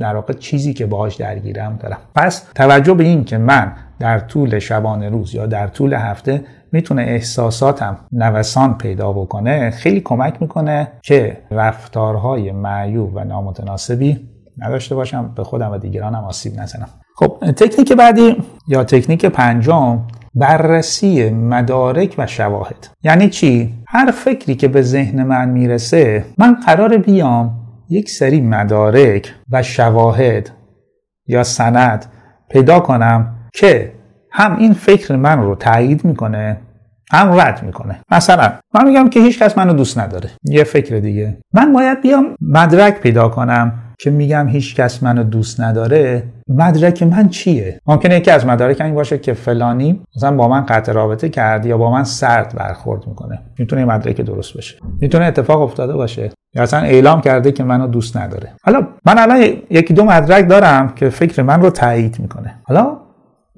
در 0.00 0.14
واقع 0.14 0.32
چیزی 0.32 0.74
که 0.74 0.86
باهاش 0.86 1.14
درگیرم 1.16 1.76
دارم. 1.76 1.98
پس 2.14 2.46
توجه 2.54 2.94
به 2.94 3.04
این 3.04 3.24
که 3.24 3.38
من 3.38 3.72
در 3.98 4.18
طول 4.18 4.58
شبانه 4.58 5.08
روز 5.08 5.34
یا 5.34 5.46
در 5.46 5.66
طول 5.66 5.94
هفته 5.94 6.44
می‌تونه 6.72 7.02
احساساتم 7.02 7.98
نوسان 8.12 8.78
پیدا 8.78 9.12
بکنه 9.12 9.70
خیلی 9.70 10.00
کمک 10.00 10.42
می‌کنه 10.42 10.88
که 11.02 11.38
رفتارهای 11.50 12.52
معیوب 12.52 13.10
و 13.14 13.24
نامتناسبی 13.24 14.28
نداشته 14.58 14.94
باشم 14.94 15.32
به 15.36 15.44
خودم 15.44 15.72
و 15.72 15.78
دیگرانم 15.78 16.24
آسیب 16.24 16.60
نزنم. 16.60 16.88
خب 17.16 17.38
تکنیک 17.56 17.92
بعدی 17.92 18.36
یا 18.68 18.84
تکنیک 18.84 19.26
پنجم 19.26 20.00
بررسی 20.36 21.30
مدارک 21.30 22.14
و 22.18 22.26
شواهد. 22.26 22.88
یعنی 23.02 23.28
چی؟ 23.28 23.74
هر 23.88 24.10
فکری 24.10 24.54
که 24.54 24.68
به 24.68 24.82
ذهن 24.82 25.22
من 25.22 25.48
می‌رسه 25.48 26.24
من 26.38 26.54
قرار 26.54 26.96
بیام 26.96 27.50
یک 27.88 28.10
سری 28.10 28.40
مدارک 28.40 29.34
و 29.50 29.62
شواهد 29.62 30.50
یا 31.26 31.42
سند 31.42 32.06
پیدا 32.50 32.80
کنم 32.80 33.34
که 33.54 33.92
هم 34.32 34.56
این 34.56 34.72
فکر 34.72 35.16
من 35.16 35.42
رو 35.42 35.54
تایید 35.54 36.04
می‌کنه 36.04 36.60
هم 37.12 37.40
رد 37.40 37.62
می‌کنه. 37.62 38.00
مثلا 38.10 38.52
من 38.74 38.88
میگم 38.88 39.08
که 39.08 39.20
هیچ 39.20 39.42
کس 39.42 39.58
منو 39.58 39.72
دوست 39.72 39.98
نداره. 39.98 40.30
یه 40.44 40.64
فکر 40.64 40.96
دیگه. 40.96 41.38
من 41.54 41.72
باید 41.72 42.00
بیام 42.00 42.36
مدرک 42.40 43.00
پیدا 43.00 43.28
کنم 43.28 43.72
که 43.98 44.10
میگم 44.10 44.48
هیچ 44.48 44.76
کس 44.76 45.02
منو 45.02 45.22
دوست 45.22 45.60
نداره 45.60 46.22
مدرک 46.48 47.02
من 47.02 47.28
چیه؟ 47.28 47.80
ممکنه 47.86 48.16
یکی 48.16 48.30
از 48.30 48.46
مدارک 48.46 48.80
این 48.80 48.94
باشه 48.94 49.18
که 49.18 49.32
فلانی 49.32 50.00
مثلا 50.16 50.36
با 50.36 50.48
من 50.48 50.66
قطع 50.66 50.92
رابطه 50.92 51.28
کرد 51.28 51.66
یا 51.66 51.78
با 51.78 51.90
من 51.90 52.04
سرد 52.04 52.54
برخورد 52.58 53.06
می‌کنه. 53.06 53.38
می‌تونه 53.58 53.84
مدرک 53.84 54.20
درست 54.20 54.54
باشه 54.54 54.76
می‌تونه 55.00 55.24
اتفاق 55.24 55.62
افتاده 55.62 55.92
باشه. 55.92 56.30
یا 56.54 56.62
اصلا 56.62 56.80
اعلام 56.80 57.20
کرده 57.20 57.52
که 57.52 57.64
منو 57.64 57.86
دوست 57.86 58.16
نداره. 58.16 58.52
حالا 58.64 58.86
من 59.06 59.18
الان 59.18 59.40
یکی 59.70 59.94
دو 59.94 60.04
مدرک 60.04 60.48
دارم 60.48 60.88
که 60.88 61.08
فکر 61.08 61.42
من 61.42 61.62
رو 61.62 61.70
تایید 61.70 62.16
می‌کنه. 62.20 62.54
حالا 62.62 62.96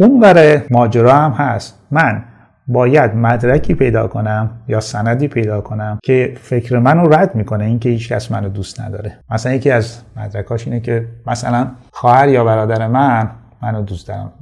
اون 0.01 0.21
بره 0.21 0.65
ماجرا 0.71 1.13
هم 1.13 1.31
هست. 1.31 1.79
من 1.91 2.25
باید 2.69 3.15
مدرکی 3.15 3.75
پیدا 3.75 4.09
کنم 4.09 4.51
یا 4.69 4.81
سندی 4.81 5.29
پیدا 5.29 5.61
کنم 5.61 5.99
که 6.03 6.35
فکر 6.41 6.79
منو 6.79 7.09
رد 7.09 7.35
می‌کنه 7.35 7.65
اینکه 7.65 7.89
هیچ 7.89 8.13
کس 8.13 8.33
منو 8.33 8.49
دوست 8.49 8.81
نداره. 8.81 9.19
مثلا 9.31 9.53
یکی 9.53 9.71
از 9.71 10.03
مدرکاش 10.17 10.67
اینه 10.67 10.81
که 10.81 11.07
مثلا 11.27 11.69
خواهر 11.91 12.29
یا 12.29 12.45
برادر 12.45 12.87
من 12.87 13.31
منو 13.63 13.83
دوست 13.83 14.09
دارم 14.09 14.33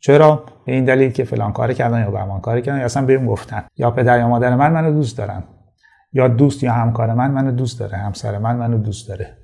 چرا؟ 0.00 0.44
به 0.66 0.72
این 0.72 0.84
دلیل 0.84 1.10
که 1.10 1.24
فلان 1.24 1.52
کار 1.52 1.72
کردن 1.72 2.00
یا 2.00 2.10
بهمان 2.10 2.40
کار 2.40 2.60
کردن 2.60 2.78
یا 2.78 2.84
اصلا 2.84 3.04
بهم 3.04 3.26
گفتن. 3.26 3.62
یا 3.76 3.90
پدر 3.90 4.18
یا 4.18 4.28
مادر 4.28 4.54
من 4.56 4.72
منو 4.72 4.92
دوست 4.92 5.18
دارن. 5.18 5.42
یا 6.12 6.28
دوست 6.28 6.62
یا 6.62 6.72
همکار 6.72 7.14
من 7.14 7.30
منو 7.30 7.50
دوست 7.50 7.80
داره. 7.80 7.96
همسر 7.96 8.38
من 8.38 8.56
منو 8.56 8.78
دوست 8.78 9.08
داره. 9.08 9.36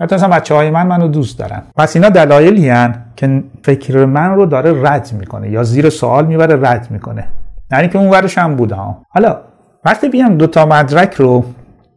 حتی 0.00 0.14
اصلا 0.14 0.28
بچه 0.28 0.54
های 0.54 0.70
من 0.70 0.86
منو 0.86 1.08
دوست 1.08 1.38
دارن. 1.38 1.62
پس 1.76 1.96
اینا 1.96 2.08
دلایلی 2.08 2.72
که 3.16 3.44
فکر 3.62 4.04
من 4.04 4.34
رو 4.34 4.46
داره 4.46 4.90
رد 4.90 5.12
می‌کنه 5.12 5.50
یا 5.50 5.62
زیر 5.62 5.90
سوال 5.90 6.26
می‌بره 6.26 6.70
رد 6.70 6.90
می‌کنه. 6.90 7.28
یعنی 7.72 7.88
که 7.88 7.98
اون 7.98 8.10
ورش 8.10 8.38
هم 8.38 8.56
بوده 8.56 8.76
حالا 9.08 9.36
وقتی 9.84 10.08
بیام 10.08 10.36
دو 10.36 10.46
تا 10.46 10.66
مدرک 10.66 11.14
رو 11.14 11.44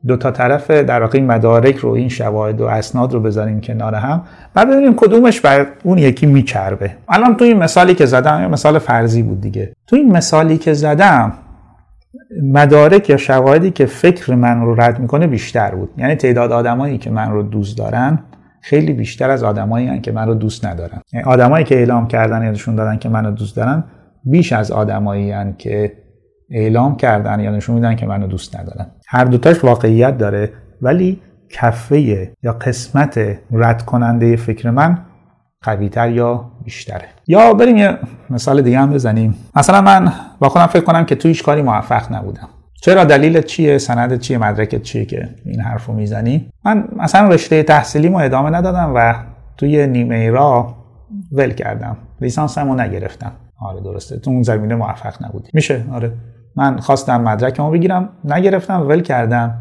دو 0.08 0.18
تا 0.18 0.32
طرف 0.32 0.72
در 0.72 1.02
واقع 1.02 1.22
مدارک 1.22 1.76
رو 1.76 1.90
این 1.90 2.10
شواهد 2.10 2.62
و 2.62 2.66
اسناد 2.66 3.14
رو 3.14 3.20
بذاریم 3.20 3.62
کنار 3.62 3.96
هم 3.96 4.22
بعد 4.54 4.70
ببینیم 4.70 4.94
کدومش 4.96 5.42
بر 5.42 5.68
اون 5.84 5.98
یکی 5.98 6.26
میچربه. 6.26 6.92
الان 7.10 7.36
تو 7.36 7.46
این 7.46 7.58
مثالی 7.58 7.96
که 7.96 8.06
زدم 8.06 8.52
مثال 8.52 8.80
فرضی 8.80 9.24
بود 9.24 9.42
دیگه. 9.42 9.74
تو 9.88 9.96
این 9.96 10.12
مثالی 10.12 10.58
که 10.58 10.74
زدم 10.74 11.34
مدارک 12.44 13.10
یا 13.10 13.18
شواهدی 13.18 13.72
که 13.72 13.86
فکر 13.86 14.36
من 14.36 14.62
رو 14.62 14.82
رد 14.82 15.00
می‌کنه 15.00 15.28
بیشتر 15.28 15.76
بود. 15.76 15.90
یعنی 15.98 16.16
تعداد 16.16 16.52
آدمایی 16.52 16.98
که 16.98 17.10
من 17.10 17.32
رو 17.32 17.44
دوست 17.44 17.78
دارن 17.78 18.20
خیلی 18.62 18.94
بیشتر 18.94 19.30
از 19.30 19.44
آدمایی 19.44 20.00
که 20.00 20.12
من 20.12 20.28
رو 20.28 20.34
دوست 20.34 20.66
ندارن. 20.66 21.02
یعنی 21.14 21.26
آدمایی 21.26 21.66
که 21.66 21.76
اعلام 21.76 22.08
کردن 22.08 22.44
یا 22.44 22.52
نشون 22.52 22.76
دادن 22.76 22.98
که 22.98 23.10
منو 23.10 23.32
دوست 23.32 23.56
دارن 23.56 23.84
بیش 24.24 24.54
از 24.54 24.72
آدمایی 24.72 25.34
که 25.58 25.92
اعلام 26.50 26.96
کردن 26.96 27.40
یا 27.40 27.52
نشون 27.52 27.76
میدن 27.76 27.96
که 27.96 28.06
منو 28.06 28.28
دوست 28.28 28.60
ندارن. 28.60 28.88
هر 29.08 29.26
دوتاش 29.26 29.64
واقعیت 29.64 30.18
داره 30.18 30.54
ولی 30.82 31.22
کفه 31.50 32.32
یا 32.44 32.54
قسمت 32.54 33.20
رد 33.52 33.86
کننده 33.86 34.36
فکر 34.36 34.70
من 34.70 34.98
قویتر 35.62 36.12
یا 36.12 36.52
بیشتره. 36.64 37.06
یا 37.28 37.54
بریم 37.54 37.78
یه 37.78 37.98
مثال 38.30 38.62
دیگه 38.62 38.80
هم 38.80 38.94
بزنیم. 38.94 39.36
مثلا 39.56 39.82
من 39.82 40.14
با 40.40 40.50
خودم 40.50 40.66
فکر 40.66 40.84
کنم 40.84 41.06
که 41.06 41.16
تو 41.16 41.28
هیچ 41.28 41.44
کاری 41.44 41.62
موفق 41.62 42.14
نبودم. 42.14 42.50
چرا؟ 42.82 43.04
دلیل 43.04 43.42
چیه؟ 43.42 43.78
سند 43.78 44.20
چیه؟ 44.20 44.38
مدرکت 44.38 44.82
چیه 44.82 45.06
که 45.06 45.30
این 45.46 45.62
حرف 45.62 45.86
رو 45.86 45.94
می‌زنی؟ 45.94 46.50
من 46.66 46.88
مثلا 46.96 47.28
رشته 47.28 47.64
تحصیلی 47.64 48.10
ما 48.10 48.20
ادامه 48.20 48.50
ندادم 48.50 48.92
و 48.96 49.16
توی 49.58 49.88
نیمه 49.88 50.30
را 50.30 50.76
ول 51.32 51.52
کردم. 51.52 51.98
لیسانسمو 52.22 52.76
نگرفتم. 52.76 53.32
آره 53.60 53.82
درسته. 53.82 54.20
تو 54.20 54.32
اون 54.32 54.44
زمینه 54.44 54.76
موفق 54.76 55.26
نبودی. 55.26 55.50
میشه؟ 55.54 55.86
آره. 55.94 56.12
من 56.56 56.78
خواستم 56.80 57.22
مدرکمو 57.22 57.72
بگیرم 57.72 58.10
نگرفتم 58.24 58.88
ول 58.88 59.02
کردم 59.02 59.58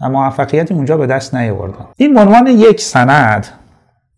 و 0.00 0.08
موفقیتی 0.08 0.74
اونجا 0.74 0.96
به 0.96 1.06
دست 1.06 1.34
نیاوردم. 1.34 1.86
این 1.96 2.14
به 2.14 2.20
عنوان 2.20 2.46
یک 2.46 2.80
سند 2.80 3.46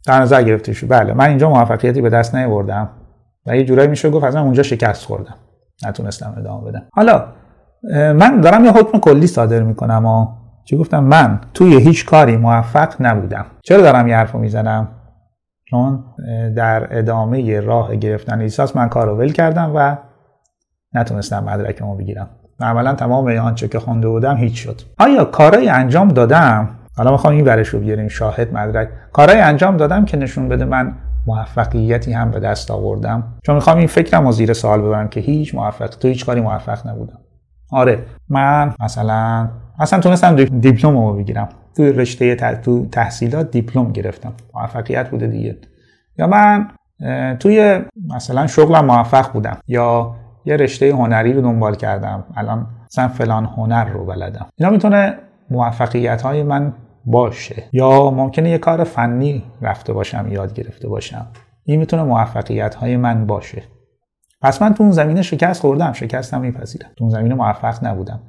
در 0.07 0.21
نظر 0.21 0.43
گرفته 0.43 0.87
بله 0.87 1.13
من 1.13 1.29
اینجا 1.29 1.51
موفقیتی 1.51 2.01
به 2.01 2.11
دست 2.11 2.35
نیاوردم 2.35 2.89
و 3.47 3.57
یه 3.57 3.65
جورایی 3.65 3.89
میشه 3.89 4.11
گفت 4.11 4.25
اصلا 4.25 4.43
اونجا 4.43 4.63
شکست 4.63 5.05
خوردم. 5.05 5.35
نتونستم 5.87 6.35
ادامه 6.39 6.71
بدم. 6.71 6.83
حالا 6.93 7.25
من 7.93 8.41
دارم 8.41 8.65
یه 8.65 8.73
حکم 8.73 8.99
کلی 8.99 9.27
صادر 9.27 9.63
می‌کنم 9.63 10.07
و 10.07 10.27
چی 10.65 10.77
گفتم؟ 10.77 11.05
من 11.05 11.41
توی 11.55 11.81
هیچ 11.81 12.07
کاری 12.07 12.37
موفق 12.37 12.95
نبودم. 13.01 13.47
چرا 13.63 13.81
دارم 13.81 14.09
یه 14.09 14.17
حرفو 14.17 14.39
می‌زنم؟ 14.39 14.89
چون 15.71 16.05
در 16.57 16.99
ادامه 16.99 17.61
راه 17.61 17.97
گرفتن 17.97 18.39
لیسانس 18.39 18.77
من 18.77 18.89
کار 18.89 19.09
ول 19.09 19.33
کردم 19.33 19.73
و 19.75 19.97
نتونستم 20.95 21.45
مدرکمو 21.45 21.97
بگیرم. 21.97 22.31
و 22.61 22.65
عملا 22.65 22.95
تمام 22.95 23.29
آنچه 23.29 23.69
که 23.69 23.79
خونده 23.79 24.09
بودم 24.09 24.37
هیچ 24.37 24.65
شد. 24.65 24.81
آیا 24.99 25.25
کارای 25.25 25.69
انجام 25.69 26.09
دادم؟ 26.09 26.69
حالا 26.97 27.11
می‌خوام 27.11 27.35
این 27.35 27.45
ورش 27.45 27.69
رو 27.69 27.81
بیاریم 27.81 28.09
شاهد 28.09 28.55
مدرک. 28.55 28.89
کارهای 29.13 29.41
انجام 29.41 29.77
دادم 29.77 30.05
که 30.05 30.17
نشون 30.17 30.49
بده 30.49 30.65
من 30.65 30.95
موفقیتی 31.27 32.13
هم 32.13 32.31
به 32.31 32.41
دست 32.41 32.71
آوردم. 32.71 33.25
چون 33.47 33.55
می‌خوام 33.55 33.79
این 33.79 33.87
فکرم 33.87 34.27
رو 34.27 34.33
زیر 34.33 34.53
سوال 34.53 34.81
ببرم 34.81 35.09
که 35.09 35.21
هیچ 35.21 35.55
موفق 35.55 35.87
تو 35.87 36.09
هیچ 36.09 36.27
کاری 36.27 36.41
موفق 36.41 36.87
نبودم. 36.89 37.19
آره 37.73 37.99
من 38.29 38.75
مثلا 38.81 39.49
اصلا 39.79 40.01
تونستم 40.01 40.37
دیپلم 40.37 40.99
رو 40.99 41.15
بگیرم. 41.17 41.49
تو 41.79 41.85
رشته 41.85 42.35
تحصیلات 42.93 43.51
دیپلم 43.51 43.93
گرفتم. 43.93 44.33
موفقیت 44.55 45.11
بوده 45.11 45.27
دیگه. 45.27 45.57
یا 46.19 46.27
من 46.27 46.69
توی 47.37 47.81
مثلا 48.15 48.47
شغلم 48.47 48.85
موفق 48.85 49.33
بودم. 49.33 49.59
یا 49.67 50.15
یه 50.45 50.57
رشته 50.57 50.91
هنری 50.91 51.33
رو 51.33 51.41
دنبال 51.41 51.75
کردم. 51.75 52.25
الان 52.37 52.67
مثلا 52.91 53.09
فلان 53.09 53.45
هنر 53.45 53.85
رو 53.85 54.07
بلدم. 54.07 54.47
اینا 54.57 54.71
می‌تونه 54.71 55.15
موفقیت 55.51 56.23
های 56.23 56.43
من 56.43 56.73
باشه. 57.05 57.63
یا 57.73 58.11
ممکنه 58.11 58.51
یه 58.51 58.59
کار 58.59 58.85
فنی 58.85 59.43
رفته 59.63 59.93
باشم 59.93 60.29
یاد 60.31 60.55
گرفته 60.55 60.89
باشم. 60.89 61.27
این 61.65 61.81
می‌تونه 61.81 62.03
موفقیت 62.03 62.75
های 62.75 62.97
من 62.97 63.27
باشه. 63.27 63.63
پس 64.43 64.63
من 64.63 64.75
تو 64.75 64.83
اون 64.83 64.93
زمینه 64.93 65.23
شکست 65.23 65.61
خوردم. 65.61 65.93
شکستم 65.93 66.41
میپذیرم. 66.41 66.91
تو 66.97 67.05
اون 67.05 67.11
زمینه 67.11 67.35
موفق 67.35 67.87
نبودم. 67.87 68.21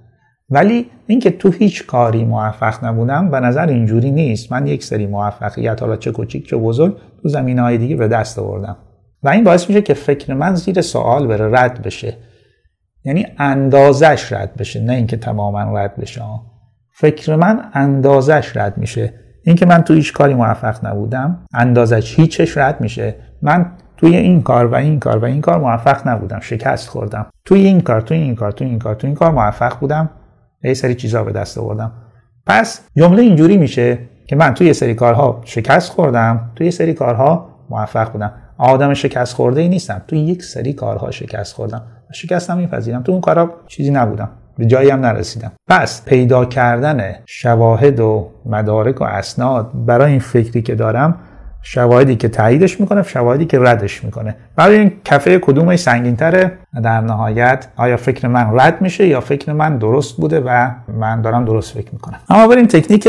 ولی 0.51 0.89
اینکه 1.08 1.32
تو 1.32 1.51
هیچ 1.51 1.86
کاری 1.86 2.25
موفق 2.25 2.86
نبودم 2.86 3.32
به 3.32 3.39
نظر 3.39 3.68
اینجوری 3.68 4.12
نیست. 4.12 4.51
من 4.51 4.68
یک 4.68 4.84
سری 4.84 5.08
موفقیت 5.08 5.82
حالا 5.82 5.96
چه 5.96 6.12
کوچیک 6.12 6.50
چه 6.50 6.58
بزرگ 6.58 6.98
تو 7.22 7.29
زمینه 7.29 7.62
های 7.62 7.77
دیگه 7.77 7.96
به 7.96 8.08
دست 8.08 8.39
آوردم. 8.39 8.77
و 9.24 9.29
این 9.29 9.44
باعث 9.44 9.70
میشه 9.70 9.82
که 9.82 9.94
فکر 9.94 10.34
من 10.34 10.56
زیر 10.56 10.82
سوال 10.82 11.27
بره 11.27 11.60
رد 11.60 11.82
بشه. 11.82 12.18
یعنی 13.06 13.27
اندازش 13.38 14.34
رد 14.34 14.56
بشه 14.56 14.79
نه 14.79 14.94
اینکه 14.94 15.18
تماما 15.18 15.79
رد 15.79 15.96
بشه. 15.96 16.22
فکر 16.91 17.36
من 17.36 17.70
اندازش 17.74 18.58
رد 18.58 18.77
میشه. 18.77 19.13
اینکه 19.44 19.65
من 19.65 19.82
تو 19.82 19.94
هیچ 19.94 20.13
کاری 20.13 20.34
موفق 20.34 20.86
نبودم 20.86 21.46
اندازش 21.53 22.20
هیچش 22.20 22.58
رد 22.58 22.82
میشه. 22.82 23.15
من 23.41 23.72
توی 23.98 24.15
این 24.15 24.41
کار 24.41 24.68
و 24.68 24.75
این 24.75 25.00
کار 25.00 25.18
و 25.18 25.25
این 25.25 25.41
کار 25.41 25.60
موفق 25.60 26.08
نبودم 26.08 26.39
شکست 26.39 26.89
خوردم. 26.89 27.25
توی 27.46 27.65
این 27.65 27.82
کار 27.82 28.01
توی 28.01 28.18
این 28.18 28.36
کار 28.36 28.51
توی 28.51 28.68
این 28.68 28.79
کار 28.79 28.96
توی 28.96 29.08
این 29.08 29.15
کار 29.15 29.32
موفق 29.32 29.79
بودم. 29.79 30.10
یه 30.63 30.73
سری 30.73 30.95
چیزا 30.95 31.23
به 31.23 31.31
دست 31.31 31.57
آوردم. 31.57 31.91
پس 32.45 32.81
جمله 32.97 33.21
اینجوری 33.21 33.57
میشه 33.57 33.97
که 34.27 34.35
من 34.35 34.53
توی 34.53 34.67
یه 34.67 34.73
سری 34.73 34.93
کارها 34.93 35.41
شکست 35.45 35.91
خوردم 35.91 36.51
توی 36.55 36.65
یه 36.65 36.71
سری 36.71 36.93
کارها 36.93 37.49
موفق 37.69 38.11
بودم. 38.11 38.33
آدم 38.57 38.93
شکست 38.93 39.33
خورده 39.35 39.61
ای 39.61 39.67
نیستم 39.67 40.01
توی 40.07 40.19
یک 40.19 40.43
سری 40.43 40.73
کارها 40.73 41.11
شکست 41.11 41.55
خوردم. 41.55 41.81
شکستم 42.13 42.57
میپذیرم. 42.57 43.03
تو 43.03 43.11
اون 43.11 43.21
کارها 43.21 43.49
چیزی 43.67 43.91
نبودم 43.91 44.29
به 44.57 44.65
جایی 44.65 44.89
هم 44.89 44.99
نرسیدم. 44.99 45.51
پس 45.67 46.05
پیدا 46.05 46.45
کردن 46.45 47.15
شواهد 47.25 47.99
و 47.99 48.31
مدارک 48.45 49.01
و 49.01 49.03
اسناد 49.03 49.71
برای 49.85 50.11
این 50.11 50.19
فکری 50.19 50.61
که 50.61 50.75
دارم 50.75 51.17
شواهدی 51.61 52.15
که 52.15 52.29
تاییدش 52.29 52.79
می‌کنه 52.79 53.03
شواهدی 53.03 53.45
که 53.45 53.59
ردش 53.59 54.03
می‌کنه. 54.03 54.35
برای 54.55 54.77
این 54.77 54.91
کفه 55.05 55.39
کدومش 55.39 55.79
سنگین 55.79 56.15
تره 56.15 56.51
در 56.83 57.01
نهایت 57.01 57.67
آیا 57.77 57.97
فکر 57.97 58.27
من 58.27 58.59
رد 58.59 58.81
میشه 58.81 59.07
یا 59.07 59.21
فکر 59.21 59.53
من 59.53 59.77
درست 59.77 60.17
بوده 60.17 60.39
و 60.39 60.69
من 60.97 61.21
دارم 61.21 61.45
درست 61.45 61.73
فکر 61.73 61.89
می‌کنم؟ 61.93 62.19
اما 62.29 62.47
بریم 62.47 62.65
تکنیک 62.65 63.07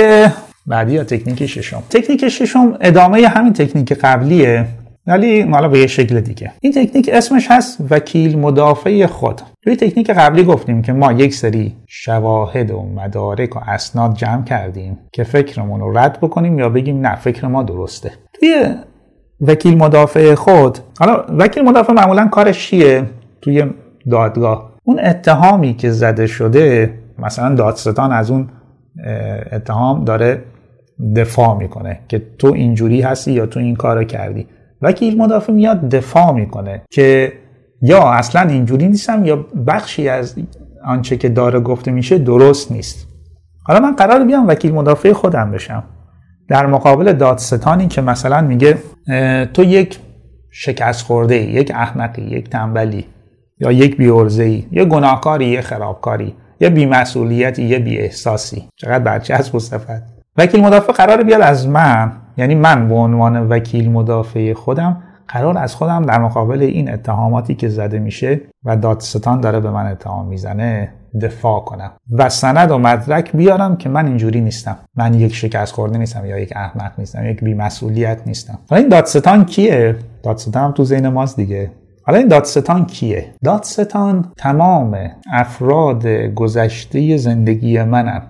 بعدی 0.67 0.93
یا 0.93 1.05
تکنیک 1.05 1.47
ششم. 1.47 1.83
تکنیک 1.91 2.29
ششم 2.29 2.77
ادامه 2.81 3.29
همین 3.29 3.53
تکنیک 3.53 3.93
قبلیه 3.93 4.67
ولی 5.11 5.41
حالا 5.41 5.69
به 5.69 5.79
یه 5.79 5.87
شکل 5.87 6.21
دیگه. 6.21 6.53
این 6.61 6.73
تکنیک 6.73 7.11
اسمش 7.13 7.51
هست 7.51 7.79
وکیل 7.91 8.39
مدافع 8.39 9.07
خود. 9.07 9.41
توی 9.63 9.77
تکنیک 9.77 10.11
قبلی 10.11 10.45
گفتیم 10.45 10.83
که 10.83 10.93
ما 10.93 11.13
یک 11.13 11.35
سری 11.35 11.77
شواهد 11.87 12.71
و 12.71 12.83
مدارک 12.83 13.57
و 13.57 13.59
اسناد 13.67 14.15
جمع 14.15 14.45
کردیم 14.45 14.99
که 15.13 15.25
فکرمون 15.25 15.81
رو 15.81 15.99
رد 15.99 16.19
بکنیم 16.21 16.59
یا 16.59 16.69
بگیم 16.69 17.07
نه 17.07 17.17
فکر 17.17 17.47
ما 17.47 17.63
درسته. 17.63 18.13
توی 18.33 18.75
وکیل 19.41 19.77
مدافع 19.77 20.35
خود 20.35 20.79
حالا 20.99 21.25
وکیل 21.39 21.63
مدافع 21.63 21.93
معمولا 21.93 22.29
کارش 22.29 22.69
چیه؟ 22.69 23.05
توی 23.43 23.65
دادگاه. 24.11 24.73
اون 24.85 25.01
اتهامی 25.05 25.75
که 25.75 25.91
زده 25.91 26.27
شده 26.27 26.95
مثلا 27.19 27.55
دادستان 27.55 28.13
از 28.13 28.31
اون 28.31 28.49
اتهام 29.53 30.05
داره 30.05 30.43
دفاع 31.17 31.59
می‌کنه 31.59 32.01
که 32.09 32.23
تو 32.39 32.53
اینجوری 32.53 33.01
هستی 33.01 33.33
یا 33.33 33.47
تو 33.47 33.61
این 33.61 33.77
کارو 33.77 34.05
کردی. 34.05 34.47
وکیل 34.83 35.19
مدافع 35.19 35.53
میاد 35.53 35.89
دفاع 35.89 36.33
می‌کنه 36.33 36.83
که 36.91 37.33
یا 37.83 38.13
اصلا 38.13 38.41
اینجوری 38.41 38.89
نیستم 38.89 39.25
یا 39.25 39.47
بخشی 39.67 40.09
از 40.09 40.35
آنچه 40.85 41.17
که 41.17 41.29
داره 41.29 41.61
گفته 41.61 41.91
میشه 41.91 42.19
درست 42.19 42.73
نیست. 42.73 43.07
حالا 43.65 43.81
من 43.81 43.97
قرار 43.97 44.25
بیام 44.25 44.49
وکیل 44.49 44.73
مدافع 44.73 45.13
خودم 45.13 45.51
بشم. 45.51 45.83
در 46.49 46.67
مقابل 46.67 47.13
دادستانی 47.13 47.89
که 47.89 48.01
مثلا 48.01 48.41
میگه 48.41 48.79
تو 49.55 49.65
یک 49.65 49.99
شکست 50.51 51.03
خورده 51.03 51.37
یک 51.37 51.73
احمقی 51.75 52.23
یک 52.23 52.51
تنبلی 52.51 53.07
یا 53.59 53.73
یک 53.73 53.97
بیورزه 53.97 54.43
ای 54.43 54.89
گناهکاری 54.89 55.47
یا 55.47 55.63
خرابکاری 55.63 56.35
یا 56.61 56.71
بیمسئولیتی 56.71 57.63
یا 57.63 57.79
بی 57.79 57.99
احساسی 57.99 58.69
چقدر 58.77 58.99
برچسب 58.99 59.55
و 59.55 59.59
صفت 59.59 60.03
وکیل 60.37 60.61
مدافع 60.61 60.93
قرار 60.93 61.23
بیاد 61.23 61.41
از 61.41 61.69
من 61.69 62.13
یعنی 62.41 62.55
من 62.55 62.89
به 62.89 62.95
عنوان 62.95 63.49
وکیل 63.49 63.91
مدافع 63.91 64.53
خودم 64.53 65.03
قرار 65.29 65.59
از 65.59 65.75
خودم 65.75 66.03
در 66.03 66.19
مقابل 66.19 66.63
این 66.63 66.93
اتهاماتی 66.93 67.55
که 67.55 67.69
زده 67.69 67.99
میشه 67.99 68.41
و 68.65 68.77
دادستان 68.77 69.41
داره 69.41 69.61
به 69.61 69.71
من 69.71 69.87
اتهام 69.87 70.27
می‌زنه 70.27 70.93
دفاع 71.23 71.61
کنم 71.61 71.91
و 72.13 72.29
سند 72.29 72.71
و 72.71 72.79
مدرک 72.79 73.37
بیارم 73.37 73.77
که 73.77 73.89
من 73.89 74.07
اینجوری 74.07 74.41
نیستم. 74.41 74.77
من 74.97 75.15
یک 75.15 75.35
شکست 75.35 75.73
خورده 75.73 75.99
نیستم 75.99 76.27
یا 76.27 76.39
یک 76.39 76.53
احمق 76.57 76.93
نیستم 76.99 77.27
یک 77.27 77.45
بیمسئولیت 77.45 78.19
نیستم. 78.27 78.59
حالا 78.71 78.83
این 78.83 78.91
دادستان 78.91 79.45
کیه؟ 79.45 79.97
دادستان 80.23 80.65
هم 80.65 80.73
تو 80.73 80.85
ذهن 80.85 81.09
ماست 81.09 81.37
دیگه. 81.37 81.71
حالا 82.03 82.19
این 82.19 82.29
دادستان 82.29 82.87
کیه؟ 82.87 83.27
دادستان 83.45 84.33
تمام 84.37 84.99
افراد 85.33 86.07
گذشته 86.07 87.17
زندگی 87.17 87.83
منم. 87.83 88.23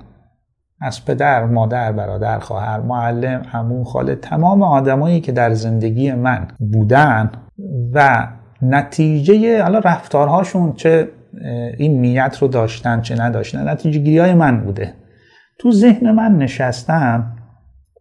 از 0.80 1.04
پدر، 1.04 1.44
مادر، 1.44 1.92
برادر، 1.92 2.38
خواهر، 2.38 2.80
معلم، 2.80 3.42
همون 3.48 3.84
خاله 3.84 4.14
تمام 4.14 4.62
آدمایی 4.62 5.20
که 5.20 5.32
در 5.32 5.54
زندگی 5.54 6.12
من 6.12 6.48
بودن 6.72 7.30
و 7.92 8.28
نتیجه 8.62 9.62
حالا 9.62 9.78
رفتارهاشون 9.78 10.72
چه 10.72 11.08
این 11.78 12.00
نیت 12.00 12.38
رو 12.40 12.48
داشتن 12.48 13.00
چه 13.00 13.22
نداشتن 13.22 13.68
نتیجه 13.68 14.00
گیری 14.00 14.18
های 14.18 14.34
من 14.34 14.60
بوده. 14.60 14.94
تو 15.58 15.72
ذهن 15.72 16.10
من 16.10 16.38
نشستم 16.38 17.36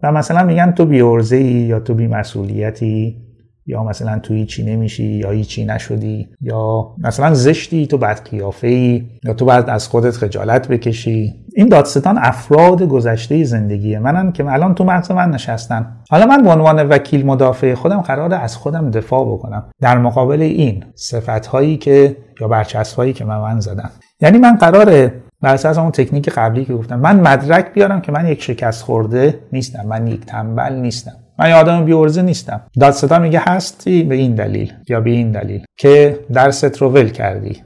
و 0.04 0.12
مثلا 0.12 0.44
میگن 0.44 0.72
تو 0.72 0.86
بیورزه 0.86 1.36
ای 1.36 1.44
یا 1.46 1.80
تو 1.80 1.94
بیمسئولیتی؟ 1.94 3.29
یا 3.66 3.84
مثلا 3.84 4.20
تو 4.20 4.34
هیچی 4.34 4.64
نمیشی 4.64 5.06
یا 5.06 5.32
هیچی 5.32 5.66
نشدی 5.66 6.30
یا 6.42 6.96
مثلا 6.98 7.34
زشتی 7.34 7.88
تو 7.88 7.98
بد 7.98 8.30
قیافه 8.30 8.68
ای 8.68 9.04
یا 9.24 9.34
تو 9.34 9.46
باید 9.46 9.70
از 9.70 9.88
خودت 9.88 10.16
خجالت 10.16 10.68
بکشی. 10.68 11.36
این 11.56 11.70
دادستان 11.70 12.18
افراد 12.18 12.84
گذشته 12.84 13.44
زندگی 13.44 13.98
منن 13.98 14.32
که 14.32 14.46
الان 14.46 14.76
تو 14.76 14.84
مغز 14.84 15.12
من 15.12 15.30
نشستن. 15.30 15.98
حالا 16.10 16.26
من 16.26 16.44
به 16.44 16.50
عنوان 16.50 16.90
وکیل 16.90 17.26
مدافع 17.26 17.74
خودم 17.74 18.02
قراره 18.02 18.36
از 18.36 18.56
خودم 18.56 18.92
دفاع 18.92 19.26
بکنم. 19.26 19.64
در 19.82 19.98
مقابل 19.98 20.42
این 20.42 20.84
صفت 20.96 21.46
هایی 21.46 21.78
که 21.78 22.18
یا 22.42 22.48
برچسب 22.48 22.98
هایی 22.98 23.14
که 23.14 23.26
من 23.26 23.38
من 23.42 23.60
زدن 23.60 23.90
یعنی 24.22 24.38
من 24.38 24.56
قراره 24.56 25.14
بر 25.42 25.54
اساس 25.54 25.78
اون 25.78 25.92
تکنیک 25.92 26.30
قبلی 26.30 26.66
که 26.66 26.74
گفتم 26.74 27.00
من 27.00 27.20
مدرک 27.20 27.74
بیارم 27.74 28.02
که 28.02 28.12
من 28.12 28.28
یک 28.28 28.44
شکست 28.44 28.84
خورده 28.84 29.40
نیستم. 29.54 29.86
من 29.88 30.08
یک 30.08 30.26
تنبل 30.26 30.74
نیستم. 30.74 31.16
من 31.40 31.50
یه 31.50 31.56
آدم 31.56 31.86
بیورزه 31.86 32.22
نیستم. 32.22 32.62
دادستان 32.80 33.22
میگه 33.22 33.42
هستی؟ 33.44 34.04
به 34.04 34.16
این 34.16 34.36
دلیل 34.36 34.74
یا 34.90 35.02
به 35.02 35.10
این 35.10 35.32
دلیل 35.32 35.64
که 35.78 36.20
درست 36.34 36.78
رو 36.78 36.90
ول 36.90 37.10
کردی. 37.10 37.62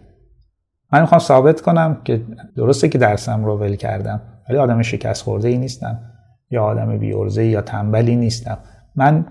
من 0.92 1.02
می‌خوام 1.02 1.20
ثابت 1.20 1.62
کنم 1.62 2.02
که 2.04 2.22
درسته 2.58 2.90
که 2.90 2.98
درسم 2.98 3.46
رو 3.46 3.58
ول 3.58 3.76
کردم 3.76 4.22
ولی 4.50 4.58
آدم 4.58 4.82
شکست 4.82 5.24
خورده 5.24 5.48
ای 5.48 5.58
نیستم 5.58 6.00
یا 6.52 6.64
آدم 6.64 6.98
بیورزه 6.98 7.46
یا 7.46 7.62
تنبلی 7.62 8.16
نیستم. 8.16 8.58
من 8.96 9.26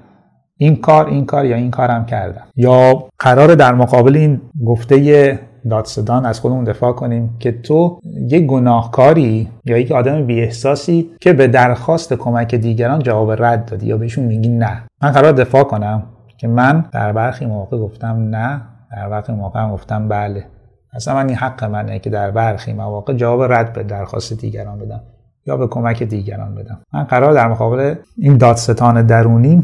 این 0.56 0.76
کار 0.76 1.06
این 1.06 1.26
کار 1.26 1.44
یا 1.44 1.56
این 1.56 1.70
کارم 1.70 2.06
کردم. 2.06 2.46
یا 2.56 3.08
قرار 3.18 3.54
در 3.54 3.74
مقابل 3.74 4.16
این 4.16 4.40
گفته 4.66 5.38
دادستان 5.70 6.26
از 6.26 6.40
خودمون 6.40 6.64
دفاع 6.64 6.92
کنیم 6.92 7.36
که 7.40 7.52
تو 7.52 8.00
یک 8.28 8.46
گناهکاری 8.46 9.48
یا 9.64 9.78
یک 9.78 9.92
آدم 9.92 10.26
بی 10.26 10.40
احساسی 10.40 11.10
که 11.20 11.32
به 11.32 11.46
درخواست 11.46 12.12
کمک 12.12 12.54
دیگران 12.54 12.98
جواب 12.98 13.42
رد 13.42 13.64
دادی 13.64 13.86
یا 13.86 13.96
بهشون 13.96 14.24
میگی 14.24 14.48
نه. 14.48 14.82
من 15.02 15.10
قرار 15.10 15.32
دفاع 15.32 15.64
کنم 15.64 16.02
که 16.36 16.48
من 16.48 16.84
در 16.92 17.12
برخی 17.12 17.46
موقع 17.46 17.78
گفتم 17.78 18.28
نه 18.30 18.62
در 18.92 19.08
برخی 19.08 19.32
موقع 19.32 19.70
گفتم 19.70 20.08
بله. 20.08 20.44
اصلا 20.92 21.14
من 21.14 21.26
این 21.28 21.36
حق 21.36 21.64
منه 21.64 21.98
که 21.98 22.10
در 22.10 22.30
برخی 22.30 22.72
مواقع 22.72 23.14
جواب 23.14 23.42
رد 23.52 23.72
به 23.72 23.82
درخواست 23.82 24.32
دیگران 24.32 24.78
بدم 24.78 25.00
یا 25.46 25.56
به 25.56 25.66
کمک 25.66 26.02
دیگران 26.02 26.54
بدم. 26.54 26.78
من 26.92 27.02
قرار 27.02 27.32
در 27.32 27.48
مقابل 27.48 27.94
این 28.18 28.36
دادستان 28.36 29.06
درونی 29.06 29.62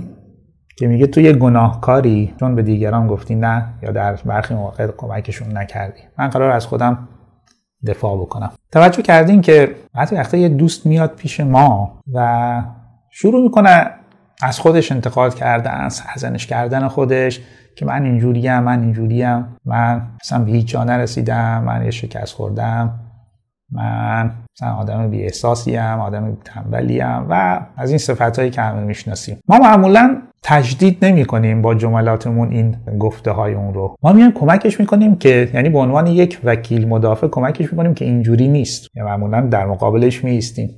که 0.78 0.86
میگه 0.86 1.06
تو 1.06 1.20
یه 1.20 1.32
گناهکاری 1.32 2.34
چون 2.40 2.54
به 2.54 2.62
دیگران 2.62 3.06
گفتی 3.06 3.34
نه 3.34 3.64
یا 3.82 3.90
در 3.90 4.12
برخی 4.12 4.54
مواقع 4.54 4.86
کمکشون 4.96 5.56
نکردی. 5.56 6.00
من 6.18 6.28
قرار 6.28 6.50
از 6.50 6.66
خودم 6.66 7.08
دفاع 7.86 8.16
بکنم. 8.16 8.52
توجه 8.72 9.02
کردین 9.02 9.40
که 9.40 9.74
بعضی 9.94 10.14
وقتا 10.14 10.36
یه 10.36 10.48
دوست 10.48 10.86
میاد 10.86 11.14
پیش 11.14 11.40
ما 11.40 12.00
و 12.14 12.62
شروع 13.10 13.42
می‌کنه 13.42 13.90
از 14.42 14.60
خودش 14.60 14.92
انتقاد 14.92 15.34
کردن 15.34 15.88
از 16.14 16.24
کردن 16.48 16.88
خودش 16.88 17.40
که 17.76 17.86
من 17.86 18.04
اینجوریم 18.04 18.58
من 18.58 18.80
اینجوریم 18.80 19.56
من 19.64 20.02
اصلا 20.20 20.44
به 20.44 20.50
هیچ 20.50 20.66
جا 20.66 20.84
نرسیدم 20.84 21.64
من 21.64 21.84
یه 21.84 21.90
شکست 21.90 22.34
خوردم. 22.34 23.00
من 23.72 24.30
مثلا 24.56 24.74
آدم 24.74 25.10
بی 25.10 25.22
احساسی 25.22 25.76
هم 25.76 26.00
آدم 26.00 26.36
تنبلی 26.44 27.00
هم 27.00 27.26
و 27.30 27.60
از 27.76 27.90
این 27.90 27.98
صفت 27.98 28.38
هایی 28.38 28.50
که 28.50 28.60
همه 28.60 28.80
می‌شناسیم. 28.80 29.38
ما 29.48 29.58
معمولا 29.58 30.22
تجدید 30.42 31.04
نمی 31.04 31.24
کنیم 31.24 31.62
با 31.62 31.74
جملاتمون 31.74 32.50
این 32.50 32.76
گفته 32.98 33.30
های 33.30 33.54
اون 33.54 33.74
رو. 33.74 33.96
ما 34.02 34.12
میایم 34.12 34.32
کمکش 34.32 34.80
می‌کنیم 34.80 35.16
که 35.16 35.50
یعنی 35.54 35.68
به 35.68 35.78
عنوان 35.78 36.06
یک 36.06 36.40
وکیل 36.44 36.88
مدافع 36.88 37.28
کمکش 37.28 37.72
می‌کنیم 37.72 37.94
که 37.94 38.04
اینجوری 38.04 38.48
نیست. 38.48 38.88
یعنی 38.94 39.08
معمولا 39.08 39.40
در 39.40 39.66
مقابلش 39.66 40.24
میستیم 40.24 40.70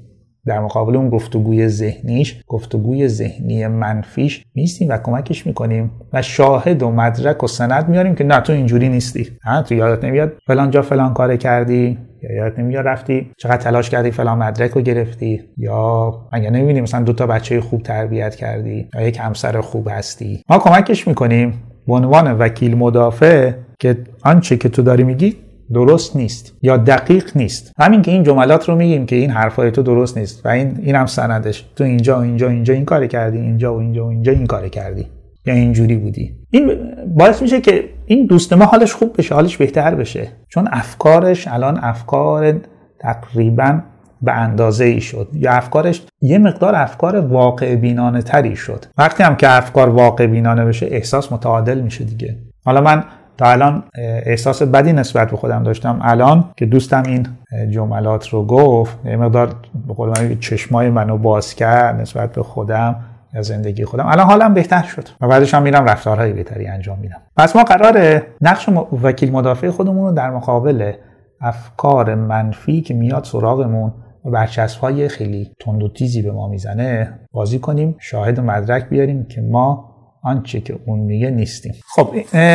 در 0.46 0.60
مقابل 0.60 0.96
اون 0.96 1.08
گفتگوی 1.08 1.68
ذهنیش 1.68 2.42
گفتگوی 2.46 3.08
ذهنی 3.08 3.66
منفیش 3.66 4.44
میستیم 4.54 4.88
و 4.88 4.98
کمکش 4.98 5.46
می‌کنیم 5.46 5.90
و 6.12 6.22
شاهد 6.22 6.82
و 6.82 6.90
مدرک 6.90 7.44
و 7.44 7.46
سند 7.46 7.88
میاریم 7.88 8.14
که 8.14 8.24
نه 8.24 8.40
تو 8.40 8.52
اینجوری 8.52 8.88
نیستی. 8.88 9.28
نه 9.46 9.62
تو 9.62 9.74
یادت 9.74 10.04
نمیاد 10.04 10.32
فلان 10.46 10.70
جا 10.70 10.82
فلان 10.82 11.14
کار 11.14 11.36
کردی. 11.36 11.98
یا 12.22 12.32
یادت 12.32 12.58
نمیاد 12.58 12.86
رفتی 12.86 13.30
چقدر 13.36 13.56
تلاش 13.56 13.90
کردی 13.90 14.10
فلان 14.10 14.38
مدرک 14.38 14.70
رو 14.70 14.80
گرفتی 14.80 15.40
یا 15.56 16.14
مگه 16.32 16.50
نمی‌بینی 16.50 16.80
مثلا 16.80 17.02
دو 17.02 17.12
تا 17.12 17.26
بچه 17.26 17.60
خوب 17.60 17.82
تربیت 17.82 18.34
کردی 18.34 18.88
یا 18.94 19.02
یک 19.02 19.18
همسر 19.20 19.60
خوب 19.60 19.88
هستی. 19.90 20.42
ما 20.48 20.58
کمکش 20.58 21.08
می‌کنیم. 21.08 21.62
به 21.86 21.94
عنوان 21.94 22.38
وکیل 22.38 22.76
مدافع 22.76 23.52
که 23.78 23.98
آنچه 24.24 24.56
که 24.56 24.68
تو 24.68 24.82
داری 24.82 25.04
میگی 25.04 25.36
درست 25.72 26.16
نیست 26.16 26.54
یا 26.62 26.76
دقیق 26.76 27.36
نیست. 27.36 27.72
همین 27.78 28.02
که 28.02 28.10
این 28.10 28.22
جملات 28.22 28.68
رو 28.68 28.76
میگیم 28.76 29.06
که 29.06 29.16
این 29.16 29.30
حرفای 29.30 29.70
تو 29.70 29.82
درست 29.82 30.18
نیست 30.18 30.46
و 30.46 30.48
این 30.48 30.78
اینم 30.82 31.06
سندش. 31.06 31.70
تو 31.76 31.84
اینجا 31.84 32.18
و 32.18 32.22
اینجا 32.22 32.48
اینجا 32.48 32.74
این 32.74 32.84
کار 32.84 33.06
کردی 33.06 33.38
اینجا 33.38 33.74
و 33.74 33.78
اینجا 33.78 34.06
و 34.06 34.08
اینجا 34.08 34.32
این 34.32 34.46
کار 34.46 34.68
کردی. 34.68 35.06
یا 35.46 35.54
اینجوری 35.54 35.96
بودی. 35.96 36.34
این 36.50 36.70
باعث 37.16 37.42
میشه 37.42 37.60
که 37.60 37.84
این 38.06 38.26
دوست 38.26 38.52
ما 38.52 38.64
حالش 38.64 38.94
خوب 38.94 39.16
بشه 39.18 39.34
حالش 39.34 39.56
بهتر 39.56 39.94
بشه. 39.94 40.28
چون 40.48 40.68
افکارش 40.72 41.48
الان 41.48 41.78
افکار 41.82 42.54
تقریبا 42.98 43.80
به 44.22 44.32
اندازه 44.32 44.84
ای 44.84 45.00
شد. 45.00 45.28
یا 45.32 45.52
افکارش 45.52 46.02
یه 46.20 46.38
مقدار 46.38 46.74
افکار 46.74 47.16
واقع 47.16 47.76
بینانه 47.76 48.22
تری 48.22 48.56
شد. 48.56 48.84
وقتی 48.98 49.22
هم 49.22 49.36
که 49.36 49.56
افکار 49.56 49.88
واقع 49.88 50.26
بینانه 50.26 50.64
بشه 50.64 50.86
احساس 50.90 51.32
متعادل 51.32 51.80
میشه 51.80 52.04
دیگه. 52.04 52.36
حالا 52.64 52.80
من 52.80 53.04
تا 53.38 53.50
الان 53.50 53.82
احساس 54.24 54.62
بدی 54.62 54.92
نسبت 54.92 55.30
به 55.30 55.36
خودم 55.36 55.62
داشتم. 55.62 55.98
الان 56.02 56.44
که 56.56 56.66
دوستم 56.66 57.02
این 57.06 57.26
جملات 57.70 58.28
رو 58.28 58.46
گفت 58.46 58.98
یه 59.04 59.16
مقدار 59.16 59.54
به 59.86 59.94
قول 59.94 60.08
من 60.08 60.38
چشمای 60.40 60.90
منو 60.90 61.18
باز 61.18 61.54
کرد 61.54 62.00
نسبت 62.00 62.32
به 62.32 62.42
خودم. 62.42 62.96
یا 63.34 63.42
زندگی 63.42 63.84
خودم. 63.84 64.06
الان 64.06 64.26
حالم 64.26 64.54
بهتر 64.54 64.82
شد. 64.82 65.08
و 65.20 65.28
بعدش 65.28 65.54
هم 65.54 65.62
میرم 65.62 65.84
رفتارهای 65.84 66.32
بهتری 66.32 66.66
انجام 66.66 66.98
میدم. 66.98 67.22
پس 67.36 67.56
ما 67.56 67.64
قراره 67.64 68.26
نقش 68.40 68.68
وکیل 69.02 69.32
مدافع 69.32 69.70
خودمون 69.70 70.08
رو 70.08 70.12
در 70.12 70.30
مقابل 70.30 70.92
افکار 71.40 72.14
منفی 72.14 72.80
که 72.80 72.94
میاد 72.94 73.24
سراغمون 73.24 73.92
و 74.24 74.30
برچسب 74.30 74.80
های 74.80 75.08
خیلی 75.08 75.50
تند 75.60 75.82
و 75.82 75.88
تیزی 75.88 76.22
به 76.22 76.32
ما 76.32 76.48
می‌زنه 76.48 77.18
بازی 77.32 77.58
کنیم 77.58 77.96
شاهد 77.98 78.38
و 78.38 78.42
مدرک 78.42 78.88
بیاریم 78.88 79.24
که 79.24 79.40
ما 79.40 79.90
آنچه 80.22 80.60
که 80.60 80.78
اون 80.86 80.98
میگه 80.98 81.30
نیستیم. 81.30 81.74
خب 81.94 82.14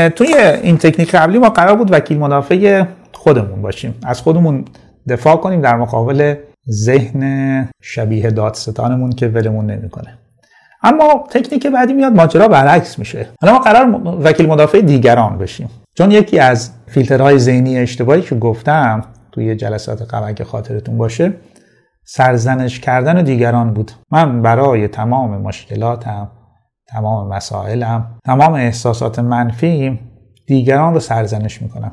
توی 0.09 0.27
این 0.63 0.77
تکنیک 0.77 1.15
قبلی 1.15 1.39
ما 1.39 1.49
قرار 1.49 1.75
بود 1.75 1.93
وکیل 1.93 2.19
مدافع 2.19 2.85
خودمون 3.13 3.61
باشیم. 3.61 3.95
از 4.03 4.21
خودمون 4.21 4.65
دفاع 5.09 5.37
کنیم 5.37 5.61
در 5.61 5.75
مقابل 5.75 6.35
ذهن 6.69 7.69
شبیه 7.81 8.29
دادستانمون 8.29 9.09
که 9.09 9.27
ولمون 9.27 9.65
نمی‌کنه. 9.65 10.17
اما 10.85 11.23
تکنیک 11.29 11.67
بعدی 11.67 11.93
میاد 11.93 12.15
ماجرا 12.15 12.47
برعکس 12.47 12.99
میشه. 12.99 13.27
حالا 13.41 13.53
ما 13.53 13.59
قرار 13.59 14.01
وکیل 14.21 14.47
مدافع 14.47 14.81
دیگران 14.81 15.37
بشیم. 15.37 15.69
چون 15.97 16.11
یکی 16.11 16.39
از 16.39 16.71
فیلترهای 16.87 17.39
ذهنی 17.39 17.77
اشتباهی 17.77 18.21
که 18.21 18.35
گفتم 18.35 19.01
توی 19.31 19.55
جلسات 19.55 20.13
قبل 20.13 20.33
که 20.33 20.43
خاطرتون 20.43 20.97
باشه 20.97 21.33
سرزنش 22.05 22.79
کردن 22.79 23.23
دیگران 23.23 23.73
بود. 23.73 23.91
من 24.11 24.41
برای 24.41 24.87
تمام 24.87 25.41
مشکلاتم 25.41 26.31
تمام 26.87 27.27
مسائلم 27.27 28.19
تمام 28.25 28.53
احساسات 28.53 29.19
منفی 29.19 29.99
دیگران 30.47 30.93
رو 30.93 30.99
سرزنش 30.99 31.61
می‌کنم. 31.61 31.91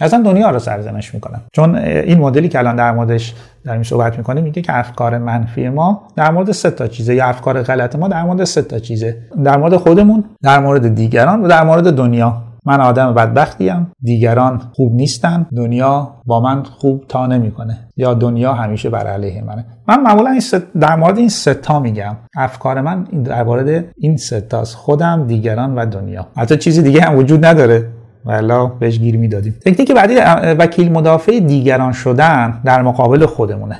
اصلا 0.00 0.22
دنیا 0.22 0.50
رو 0.50 0.58
سرزنش 0.58 1.14
می‌کنم 1.14 1.40
چون 1.52 1.76
این 1.76 2.18
مدلی 2.18 2.48
که 2.48 2.58
الان 2.58 2.76
در 2.76 2.92
موردش 2.92 3.34
داریم 3.64 3.82
صحبت 3.82 4.18
می‌کنیم 4.18 4.44
میگه 4.44 4.62
که 4.62 4.78
افکار 4.78 5.18
منفی 5.18 5.68
ما 5.68 6.02
در 6.16 6.30
مورد 6.30 6.52
سه 6.52 6.70
تا 6.70 6.86
چیزه. 6.86 7.14
یا 7.14 7.26
افکار 7.26 7.62
غلط 7.62 7.96
ما 7.96 8.08
در 8.08 8.22
مورد 8.22 8.44
سه 8.44 8.62
تا 8.62 8.78
چیزه. 8.78 9.16
در 9.44 9.56
مورد 9.56 9.76
خودمون 9.76 10.24
در 10.42 10.60
مورد 10.60 10.94
دیگران 10.94 11.42
و 11.42 11.48
در 11.48 11.64
مورد 11.64 11.92
دنیا. 11.92 12.42
من 12.66 12.80
آدم 12.80 13.14
بدبختیم 13.14 13.92
دیگران 14.02 14.62
خوب 14.72 14.94
نیستن 14.94 15.46
دنیا 15.56 16.14
با 16.26 16.40
من 16.40 16.62
خوب 16.62 17.04
تا 17.08 17.26
نمی‌کنه. 17.26 17.78
یا 17.96 18.14
دنیا 18.14 18.52
همیشه 18.52 18.90
بر 18.90 19.06
علیه 19.06 19.42
منه. 19.42 19.64
من 19.88 20.02
معمولا 20.02 20.30
این 20.30 20.42
در 20.80 20.96
مورد 20.96 21.18
این 21.18 21.28
ستا 21.28 21.80
میگم. 21.80 22.16
افکار 22.36 22.80
من 22.80 23.04
در 23.04 23.42
مورد 23.42 23.84
این 23.98 24.16
ستاست 24.16 24.76
خودم 24.76 25.26
دیگران 25.26 25.74
و 25.74 25.86
دنیا. 25.86 26.26
حتی 26.36 26.56
چیزی 26.56 26.82
دیگه 26.82 27.02
هم 27.02 27.18
وجود 27.18 27.44
نداره. 27.44 27.86
والا 28.24 28.66
بهش 28.66 28.98
گیر 28.98 29.16
می‌دادیم. 29.16 29.54
تکنیک 29.66 29.92
بعدی 29.92 30.14
وکیل 30.58 30.92
مدافع 30.92 31.40
دیگران 31.40 31.92
شدن 31.92 32.60
در 32.64 32.82
مقابل 32.82 33.26
خودمونه. 33.26 33.78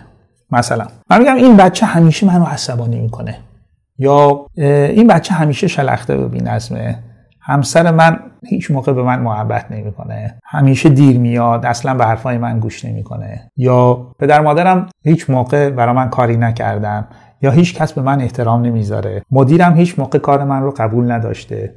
مثلا 0.50 0.86
من 1.10 1.18
میگم 1.18 1.34
این 1.34 1.56
بچه 1.56 1.86
همیشه 1.86 2.26
منو 2.26 2.44
عصبانی 2.44 3.00
می‌کنه. 3.00 3.38
یا 3.98 4.46
این 4.56 5.06
بچه 5.06 5.34
همیشه 5.34 5.66
شلخته 5.66 6.16
و 6.16 6.28
بی‌نظمه. 6.28 6.98
همسر 7.40 7.90
من 7.90 8.18
هیچ 8.46 8.70
موقع 8.70 8.92
به 8.92 9.02
من 9.02 9.20
محبت 9.20 9.66
نمی‌کنه. 9.70 10.38
همیشه 10.44 10.88
دیر 10.88 11.18
میاد 11.18 11.66
اصلا 11.66 11.94
به 11.94 12.04
حرفای 12.04 12.38
من 12.38 12.60
گوش 12.60 12.84
نمی‌کنه. 12.84 13.50
یا 13.56 14.06
پدر 14.18 14.40
مادرم 14.40 14.88
هیچ 15.04 15.30
موقع 15.30 15.70
برای 15.70 15.94
من 15.94 16.08
کاری 16.08 16.36
نکردن. 16.36 17.08
یا 17.42 17.50
هیچ 17.50 17.74
کس 17.74 17.92
به 17.92 18.02
من 18.02 18.20
احترام 18.20 18.62
نمی‌ذاره. 18.62 19.22
مدیرم 19.30 19.76
هیچ 19.76 19.98
موقع 19.98 20.18
کار 20.18 20.44
من 20.44 20.62
رو 20.62 20.70
قبول 20.70 21.12
نداشته. 21.12 21.74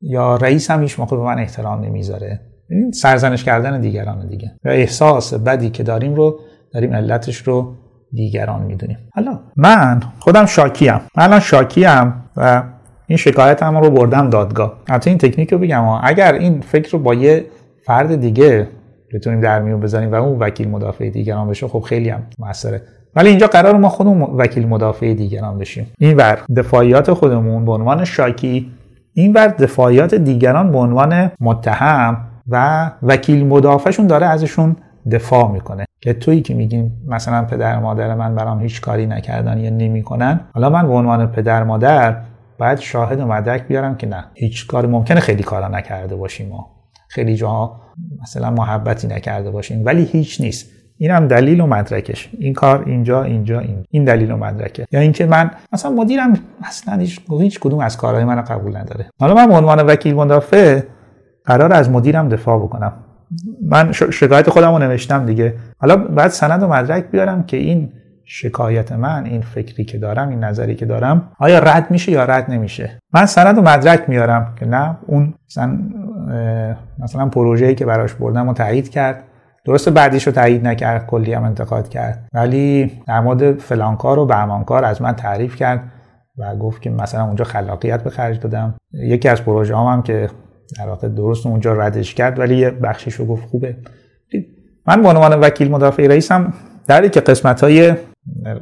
یا 0.00 0.36
رئیسم 0.36 0.80
هیچ 0.80 1.00
موقع 1.00 1.16
به 1.16 1.22
من 1.22 1.38
احترام 1.38 1.80
نمی‌ذاره. 1.80 2.40
این 2.70 2.92
سرزنش 2.92 3.44
کردن 3.44 3.80
دیگران 3.80 4.28
دیگه. 4.28 4.52
و 4.64 4.68
احساس 4.68 5.34
بدی 5.34 5.70
که 5.70 5.82
داریم 5.82 6.14
رو 6.14 6.38
داریم 6.72 6.92
علتش 6.92 7.36
رو 7.36 7.74
دیگران 8.12 8.62
می‌دونیم. 8.62 8.98
حالا 9.14 9.40
من 9.56 10.02
خودم 10.18 10.46
شاکیم. 10.46 10.92
من 10.92 11.24
الان 11.24 11.40
شاکیم 11.40 12.14
و 12.36 12.62
این 13.06 13.16
شکایت 13.16 13.62
هم 13.62 13.76
رو 13.76 13.90
بردم 13.90 14.30
دادگاه. 14.30 14.82
حتی 14.88 15.10
این 15.10 15.18
تکنیک 15.18 15.52
رو 15.52 15.58
بگم 15.58 15.84
اگر 16.02 16.32
این 16.32 16.60
فکر 16.60 16.90
رو 16.92 16.98
با 16.98 17.14
یه 17.14 17.46
فرد 17.86 18.20
دیگه 18.20 18.68
بتونیم 19.14 19.40
در 19.40 19.62
میون 19.62 19.80
بزنیم 19.80 20.12
و 20.12 20.14
اون 20.14 20.38
وکیل 20.38 20.68
مدافع 20.68 21.10
دیگران 21.10 21.48
بشه 21.48 21.68
خب 21.68 21.80
خیلی 21.80 22.08
هم 22.08 22.22
موثره. 22.38 22.82
ولی 23.14 23.28
اینجا 23.28 23.46
قرار 23.46 23.76
ما 23.76 23.88
خودمون 23.88 24.20
وکیل 24.36 24.68
مدافع 24.68 25.14
دیگران 25.14 25.58
بشیم. 25.58 25.86
این 25.98 26.16
ور 26.16 26.42
دفاعیات 26.56 27.12
خودمون 27.12 27.64
به 27.64 27.72
عنوان 27.72 28.04
شاکی 28.04 28.72
این 29.18 29.32
ور 29.32 29.48
دفاعیات 29.48 30.14
دیگران 30.14 30.72
به 30.72 30.78
عنوان 30.78 31.30
متهم 31.40 32.26
و 32.48 32.90
وکیل 33.02 33.46
مدافعشون 33.46 34.06
داره 34.06 34.26
ازشون 34.26 34.76
دفاع 35.10 35.52
می‌کنه. 35.52 35.84
که 36.00 36.12
تویی 36.12 36.40
که 36.42 36.54
میگیم 36.54 37.02
مثلا 37.08 37.44
پدر 37.44 37.78
مادر 37.78 38.14
من 38.14 38.34
برام 38.34 38.60
هیچ 38.60 38.80
کاری 38.80 39.06
نکردن 39.06 39.58
یا 39.58 39.70
نمی‌کنن 39.70 40.40
حالا 40.54 40.70
من 40.70 40.86
به 40.86 40.92
عنوان 40.92 41.26
پدر 41.26 41.64
مادر 41.64 42.16
باید 42.58 42.78
شاهد 42.78 43.20
و 43.20 43.26
مدرک 43.26 43.66
بیارم 43.68 43.96
که 43.96 44.06
نه 44.06 44.24
هیچ 44.34 44.66
کار 44.66 44.86
ممکنه 44.86 45.20
خیلی 45.20 45.42
کارا 45.42 45.68
نکرده 45.68 46.16
باشیم 46.16 46.48
ما. 46.48 46.70
خیلی 47.08 47.36
جاها 47.36 47.80
مثلا 48.22 48.50
محبتی 48.50 49.06
نکرده 49.06 49.50
باشیم 49.50 49.82
ولی 49.84 50.04
هیچ 50.04 50.40
نیست. 50.40 50.75
این 50.98 51.10
هم 51.10 51.28
دلیل 51.28 51.60
و 51.60 51.66
مدرکش. 51.66 52.30
این 52.38 52.52
کار 52.52 52.82
اینجا 52.86 53.22
اینجا 53.22 53.60
این 53.60 53.84
این 53.90 54.04
دلیل 54.04 54.30
و 54.30 54.36
مدرکه. 54.36 54.86
یا 54.92 55.00
اینکه 55.00 55.26
من 55.26 55.50
مثلا 55.72 55.90
مدیرم 55.90 56.38
اصلا 56.62 56.96
هیچ, 56.96 57.20
هیچ 57.40 57.60
کدوم 57.60 57.80
از 57.80 57.96
کارهای 57.96 58.24
من 58.24 58.42
قبول 58.42 58.76
نداره. 58.76 59.06
حالا 59.20 59.34
من 59.34 59.46
به 59.46 59.54
عنوان 59.54 59.80
وکیل 59.80 60.14
مدافع 60.14 60.80
قرار 61.44 61.72
از 61.72 61.90
مدیرم 61.90 62.28
دفاع 62.28 62.58
بکنم. 62.58 62.92
من 63.62 63.92
شکایت 63.92 64.50
خودم 64.50 64.72
رو 64.72 64.78
نوشتم 64.78 65.26
دیگه. 65.26 65.54
حالا 65.78 65.96
بعد 65.96 66.30
سند 66.30 66.62
و 66.62 66.68
مدرک 66.68 67.10
بیارم 67.10 67.42
که 67.42 67.56
این 67.56 67.92
شکایت 68.24 68.92
من 68.92 69.24
این 69.24 69.40
فکری 69.40 69.84
که 69.84 69.98
دارم 69.98 70.28
این 70.28 70.44
نظری 70.44 70.74
که 70.74 70.86
دارم 70.86 71.32
آیا 71.38 71.58
رد 71.58 71.90
میشه 71.90 72.12
یا 72.12 72.24
رد 72.24 72.50
نمیشه؟ 72.50 72.98
من 73.12 73.26
سند 73.26 73.58
و 73.58 73.62
مدرک 73.62 74.08
میارم 74.08 74.54
که 74.58 74.66
نه 74.66 74.96
اون 75.06 75.34
مثلا 75.48 75.78
مثلا 76.98 77.28
پروژه‌ای 77.28 77.74
که 77.74 77.86
براش 77.86 78.14
بردم 78.14 78.48
و 78.48 78.52
تایید 78.52 78.88
کرد. 78.88 79.24
درسته 79.66 79.90
بعدیش 79.90 80.26
رو 80.26 80.32
تایید 80.32 80.66
نکرد 80.66 81.06
کلی 81.06 81.32
هم 81.32 81.44
انتقاد 81.44 81.88
کرد. 81.88 82.28
ولی 82.32 82.92
در 83.06 83.20
مورد 83.20 83.58
فلانکار 83.58 84.18
و 84.18 84.26
بهمانکار 84.26 84.84
از 84.84 85.02
من 85.02 85.12
تعریف 85.12 85.56
کرد 85.56 85.92
و 86.38 86.56
گفت 86.56 86.82
که 86.82 86.90
مثلا 86.90 87.24
اونجا 87.24 87.44
خلاقیت 87.44 88.02
به 88.02 88.10
خرج 88.10 88.40
دادم. 88.40 88.74
یکی 88.92 89.28
از 89.28 89.44
پروژه 89.44 89.76
هم, 89.76 89.84
هم 89.84 90.02
که 90.02 90.30
در 90.78 90.88
واقع 90.88 91.08
درست 91.08 91.46
اونجا 91.46 91.72
ردش 91.72 92.14
کرد 92.14 92.38
ولی 92.38 92.56
یه 92.56 92.70
بخشش 92.70 93.14
رو 93.14 93.26
گفت 93.26 93.48
خوبه. 93.48 93.76
من 94.86 95.02
به 95.02 95.08
عنوان 95.08 95.40
وکیل 95.40 95.70
مدافع 95.70 96.06
رئیسم 96.06 96.52
در 96.86 97.08
که 97.08 97.20
قسمت 97.20 97.64
های 97.64 97.94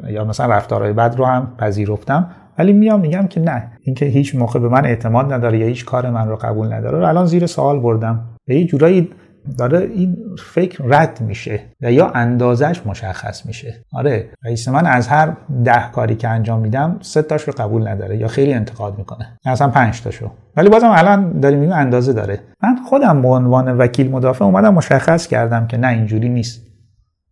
یا 0.09 0.25
مثلا 0.25 0.47
رفتارهای 0.47 0.93
بد 0.93 1.15
رو 1.19 1.25
هم 1.25 1.53
پذیرفتم 1.59 2.31
ولی 2.59 2.73
میام 2.73 3.01
میگم 3.01 3.27
که 3.27 3.41
نه 3.41 3.73
اینکه 3.83 4.07
هیچ 4.07 4.35
موقع 4.35 4.61
به 4.61 4.69
من 4.69 4.85
اعتماد 4.85 5.33
نداره 5.33 5.59
یا 5.59 5.67
هیچ 5.67 5.85
کار 5.85 6.11
من 6.11 6.29
رو 6.29 6.37
قبول 6.37 6.73
نداره. 6.73 6.99
رو 6.99 7.07
الان 7.07 7.27
زیر 7.27 7.47
سوال 7.47 7.81
بردم. 7.81 8.25
به 8.47 8.55
یه 8.55 8.67
جورایی 8.67 9.11
داره 9.59 9.79
این 9.79 10.17
فکر 10.39 10.85
رد 10.85 11.21
میشه 11.21 11.61
و 11.83 11.93
یا 11.93 12.11
اندازش 12.11 12.87
مشخص 12.87 13.47
میشه. 13.47 13.85
آره 13.93 14.31
رئیس 14.45 14.69
من 14.69 14.87
از 14.87 15.09
هر 15.09 15.37
ده 15.65 15.91
کاری 15.93 16.15
که 16.15 16.29
انجام 16.29 16.61
میدم 16.61 16.99
سه 17.01 17.23
تاش 17.23 17.43
رو 17.43 17.53
قبول 17.53 17.89
نداره 17.89 18.17
یا 18.17 18.29
خیلی 18.29 18.55
انتقاد 18.55 18.99
می‌کنه. 18.99 19.39
اصلا 19.47 19.69
پنج 19.69 20.01
تاشو. 20.01 20.31
ولی 20.57 20.69
بازم 20.69 20.91
الان 20.91 21.41
داریم 21.41 21.61
این 21.61 21.73
اندازه 21.73 22.13
داره. 22.13 22.41
من 22.63 22.77
خودم 22.89 23.23
به 23.23 23.29
عنوان 23.29 23.79
وکیل 23.79 24.11
مدافع 24.11 24.45
اومدم 24.45 24.75
مشخص 24.75 25.27
کردم 25.27 25.67
که 25.67 25.77
نه 25.77 25.89
اینجوری 25.89 26.29
نیست. 26.29 26.63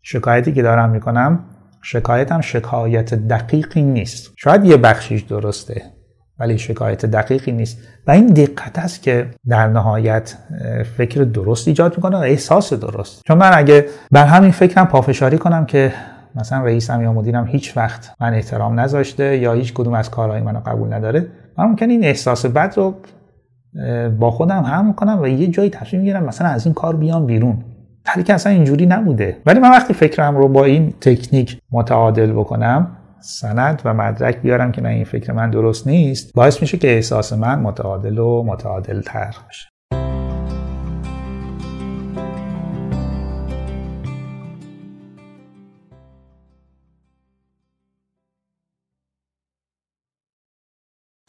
شکایتی 0.02 0.52
که 0.52 0.62
دارم 0.62 0.90
می‌کنم 0.90 1.44
شکایتم 1.82 2.40
شکایت 2.40 3.14
دقیقی 3.14 3.82
نیست. 3.82 4.32
شاید 4.36 4.64
یه 4.64 4.76
بخشیش 4.76 5.22
درسته. 5.22 5.82
ولی 6.42 6.58
شکایت 6.58 7.06
دقیقی 7.06 7.52
نیست. 7.52 7.78
و 8.06 8.10
این 8.10 8.26
دقت 8.26 8.78
است 8.78 9.02
که 9.02 9.26
در 9.48 9.68
نهایت 9.68 10.36
فکر 10.96 11.22
درست 11.22 11.68
ایجاد 11.68 11.96
می‌کنه 11.96 12.16
و 12.16 12.20
احساس 12.20 12.72
درست. 12.72 13.22
چون 13.26 13.38
من 13.38 13.50
اگه 13.54 13.86
بر 14.10 14.24
همین 14.24 14.50
فکرم 14.50 14.86
پافشاری 14.86 15.38
کنم 15.38 15.66
که 15.66 15.92
مثلا 16.34 16.64
رئیسم 16.64 17.02
یا 17.02 17.12
مدیرم 17.12 17.46
هیچ 17.46 17.76
وقت 17.76 18.10
من 18.20 18.34
احترام 18.34 18.80
نذاشته 18.80 19.38
یا 19.38 19.52
هیچ 19.52 19.74
کدوم 19.74 19.94
از 19.94 20.10
کارهای 20.10 20.40
منو 20.40 20.60
قبول 20.60 20.92
نداره 20.92 21.26
من 21.58 21.64
ممکن 21.64 21.90
این 21.90 22.04
احساس 22.04 22.46
بد 22.46 22.74
رو 22.76 22.94
با 24.18 24.30
خودم 24.30 24.62
هم 24.62 24.92
کنم 24.92 25.18
و 25.22 25.26
یه 25.26 25.46
جایی 25.46 25.70
تصمیم 25.70 26.02
می‌گیرم 26.02 26.24
مثلا 26.24 26.48
از 26.48 26.66
این 26.66 26.74
کار 26.74 26.96
بیام 26.96 27.26
بیرون. 27.26 27.64
در 28.04 28.22
که 28.22 28.34
اصلا 28.34 28.52
اینجوری 28.52 28.86
نبوده. 28.86 29.36
ولی 29.46 29.60
من 29.60 29.70
وقتی 29.70 29.94
فکرم 29.94 30.36
رو 30.36 30.48
با 30.48 30.64
این 30.64 30.94
تکنیک 31.00 31.58
متعادل 31.72 32.32
بکنم 32.32 32.86
سند 33.22 33.82
و 33.84 33.94
مدرک 33.94 34.36
بیارم 34.36 34.72
که 34.72 34.80
نه 34.80 34.88
این 34.88 35.04
فکر 35.04 35.32
من 35.32 35.50
درست 35.50 35.86
نیست 35.86 36.32
باعث 36.34 36.60
میشه 36.60 36.78
که 36.78 36.94
احساس 36.94 37.32
من 37.32 37.58
متعادل 37.58 38.18
و 38.18 38.42
متعادل 38.42 39.00
تر 39.00 39.34
بشه 39.48 39.71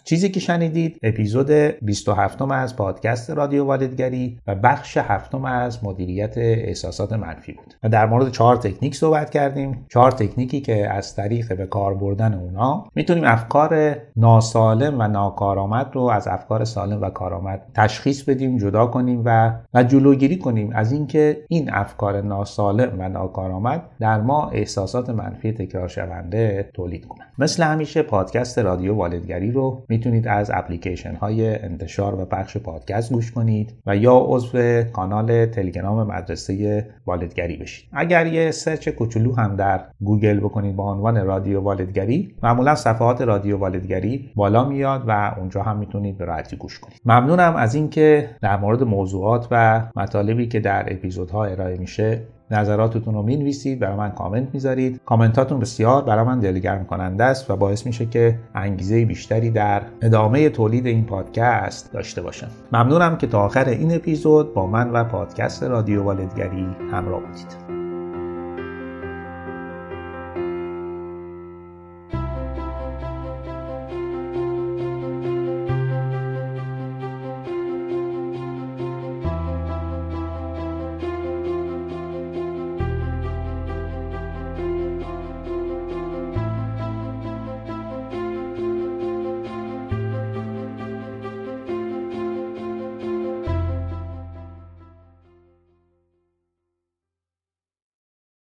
چیزی 0.06 0.30
که 0.30 0.40
شنیدید 0.40 1.00
اپیزود 1.04 1.52
27 1.52 2.42
از 2.42 2.76
پادکست 2.76 3.30
رادیو 3.30 3.66
والدگری 3.66 4.40
و 4.48 4.56
بخش 4.56 4.98
هفتم 4.98 5.46
از 5.46 5.84
مدیریت 5.84 6.38
احساسات 6.38 7.14
منفی 7.14 7.52
بود. 7.52 7.74
و 7.84 7.90
در 7.90 8.06
مورد 8.06 8.32
چهار 8.32 8.56
تکنیک 8.56 8.96
صحبت 8.96 9.30
کردیم. 9.30 9.86
چهار 9.90 10.12
تکنیکی 10.12 10.62
که 10.62 10.90
از 10.90 11.16
طریق 11.16 11.58
به 11.58 11.66
کار 11.66 11.94
بردن 11.94 12.34
اونا 12.34 12.86
می‌تونیم 12.96 13.24
افکار 13.24 13.98
ناسالم 14.16 15.00
و 15.00 15.08
ناکارآمد 15.08 15.90
رو 15.94 16.02
از 16.02 16.28
افکار 16.28 16.66
سالم 16.66 17.02
و 17.02 17.10
کارآمد 17.10 17.62
تشخیص 17.76 18.24
بدیم 18.24 18.58
جدا 18.58 18.86
کنیم 18.86 19.22
و 19.26 19.54
و 19.74 19.84
جلوگیری 19.84 20.38
کنیم 20.38 20.72
از 20.76 20.92
اینکه 20.92 21.46
این 21.48 21.74
افکار 21.74 22.22
ناسالم 22.22 23.00
و 23.00 23.10
ناکارآمد 23.10 23.84
در 24.00 24.22
ما 24.22 24.50
احساسات 24.50 25.10
منفی 25.10 25.52
تکرار 25.52 25.88
شونده 25.88 26.70
تولید 26.74 27.06
کنند 27.06 27.30
مثل 27.38 27.64
همیشه 27.64 28.02
پادکست 28.02 28.60
رادیو 28.60 28.96
والدگری 28.96 29.52
رو 29.52 29.86
می‌تونید 29.94 30.28
از 30.28 30.52
اپلیکیشن 30.54 31.16
های 31.16 31.64
انتشار 31.64 32.22
و 32.22 32.26
پخش 32.26 32.58
پادکست 32.58 33.14
گوش 33.14 33.32
کنید 33.32 33.74
و 33.86 33.96
یا 33.98 34.26
عضو 34.28 34.84
کانال 34.84 35.46
تلگرام 35.46 36.08
مدرسه 36.08 36.86
والدگری 37.06 37.58
بشید. 37.58 37.90
اگر 37.94 38.28
یه 38.28 38.52
سرچ 38.52 38.90
کوچولو 38.90 39.36
هم 39.36 39.56
در 39.56 39.82
گوگل 40.02 40.40
بکنید 40.40 40.76
با 40.76 40.92
عنوان 40.92 41.26
رادیو 41.26 41.62
والدگری 41.62 42.36
معمولا 42.44 42.76
صفحات 42.76 43.22
رادیو 43.22 43.58
والدگری 43.58 44.32
بالا 44.36 44.64
میاد 44.70 45.04
و 45.08 45.36
اونجا 45.38 45.64
هم 45.64 45.78
می‌تونید 45.78 46.18
به 46.18 46.26
راحتی 46.26 46.56
گوش 46.56 46.80
کنید. 46.80 47.02
ممنونم 47.06 47.56
از 47.56 47.76
اینکه 47.76 48.30
در 48.42 48.58
مورد 48.58 48.84
موضوعات 48.84 49.48
و 49.52 49.86
مطالبی 49.96 50.48
که 50.48 50.60
در 50.60 50.94
اپیزودها 50.94 51.46
ارائه 51.46 51.78
میشه 51.78 52.22
نظراتتون 52.52 53.14
رو 53.14 53.24
می‌نویسید 53.24 53.80
برای 53.80 53.96
من 53.96 54.12
کامنت 54.12 54.48
می‌ذارید. 54.54 55.02
کامنتاتون 55.06 55.60
بسیار 55.60 56.04
برای 56.04 56.26
من 56.26 56.40
دلگرم 56.40 56.86
کننده 56.86 57.24
است 57.24 57.52
و 57.52 57.56
باعث 57.56 57.86
میشه 57.86 58.06
که 58.06 58.40
انگیزه 58.56 59.06
بیشتری 59.06 59.52
در 59.52 59.82
ادامه 60.02 60.50
تولید 60.50 60.86
این 60.88 61.06
پادکست 61.06 61.94
داشته 61.94 62.22
باشم. 62.22 62.48
ممنونم 62.72 63.18
که 63.18 63.28
تا 63.28 63.42
آخر 63.42 63.70
این 63.70 63.96
اپیزود 63.96 64.54
با 64.54 64.68
من 64.68 64.90
و 64.90 65.04
پادکست 65.04 65.64
رادیو 65.64 66.04
والدگری 66.04 66.68
همراه 66.92 67.22
بودید. 67.22 67.63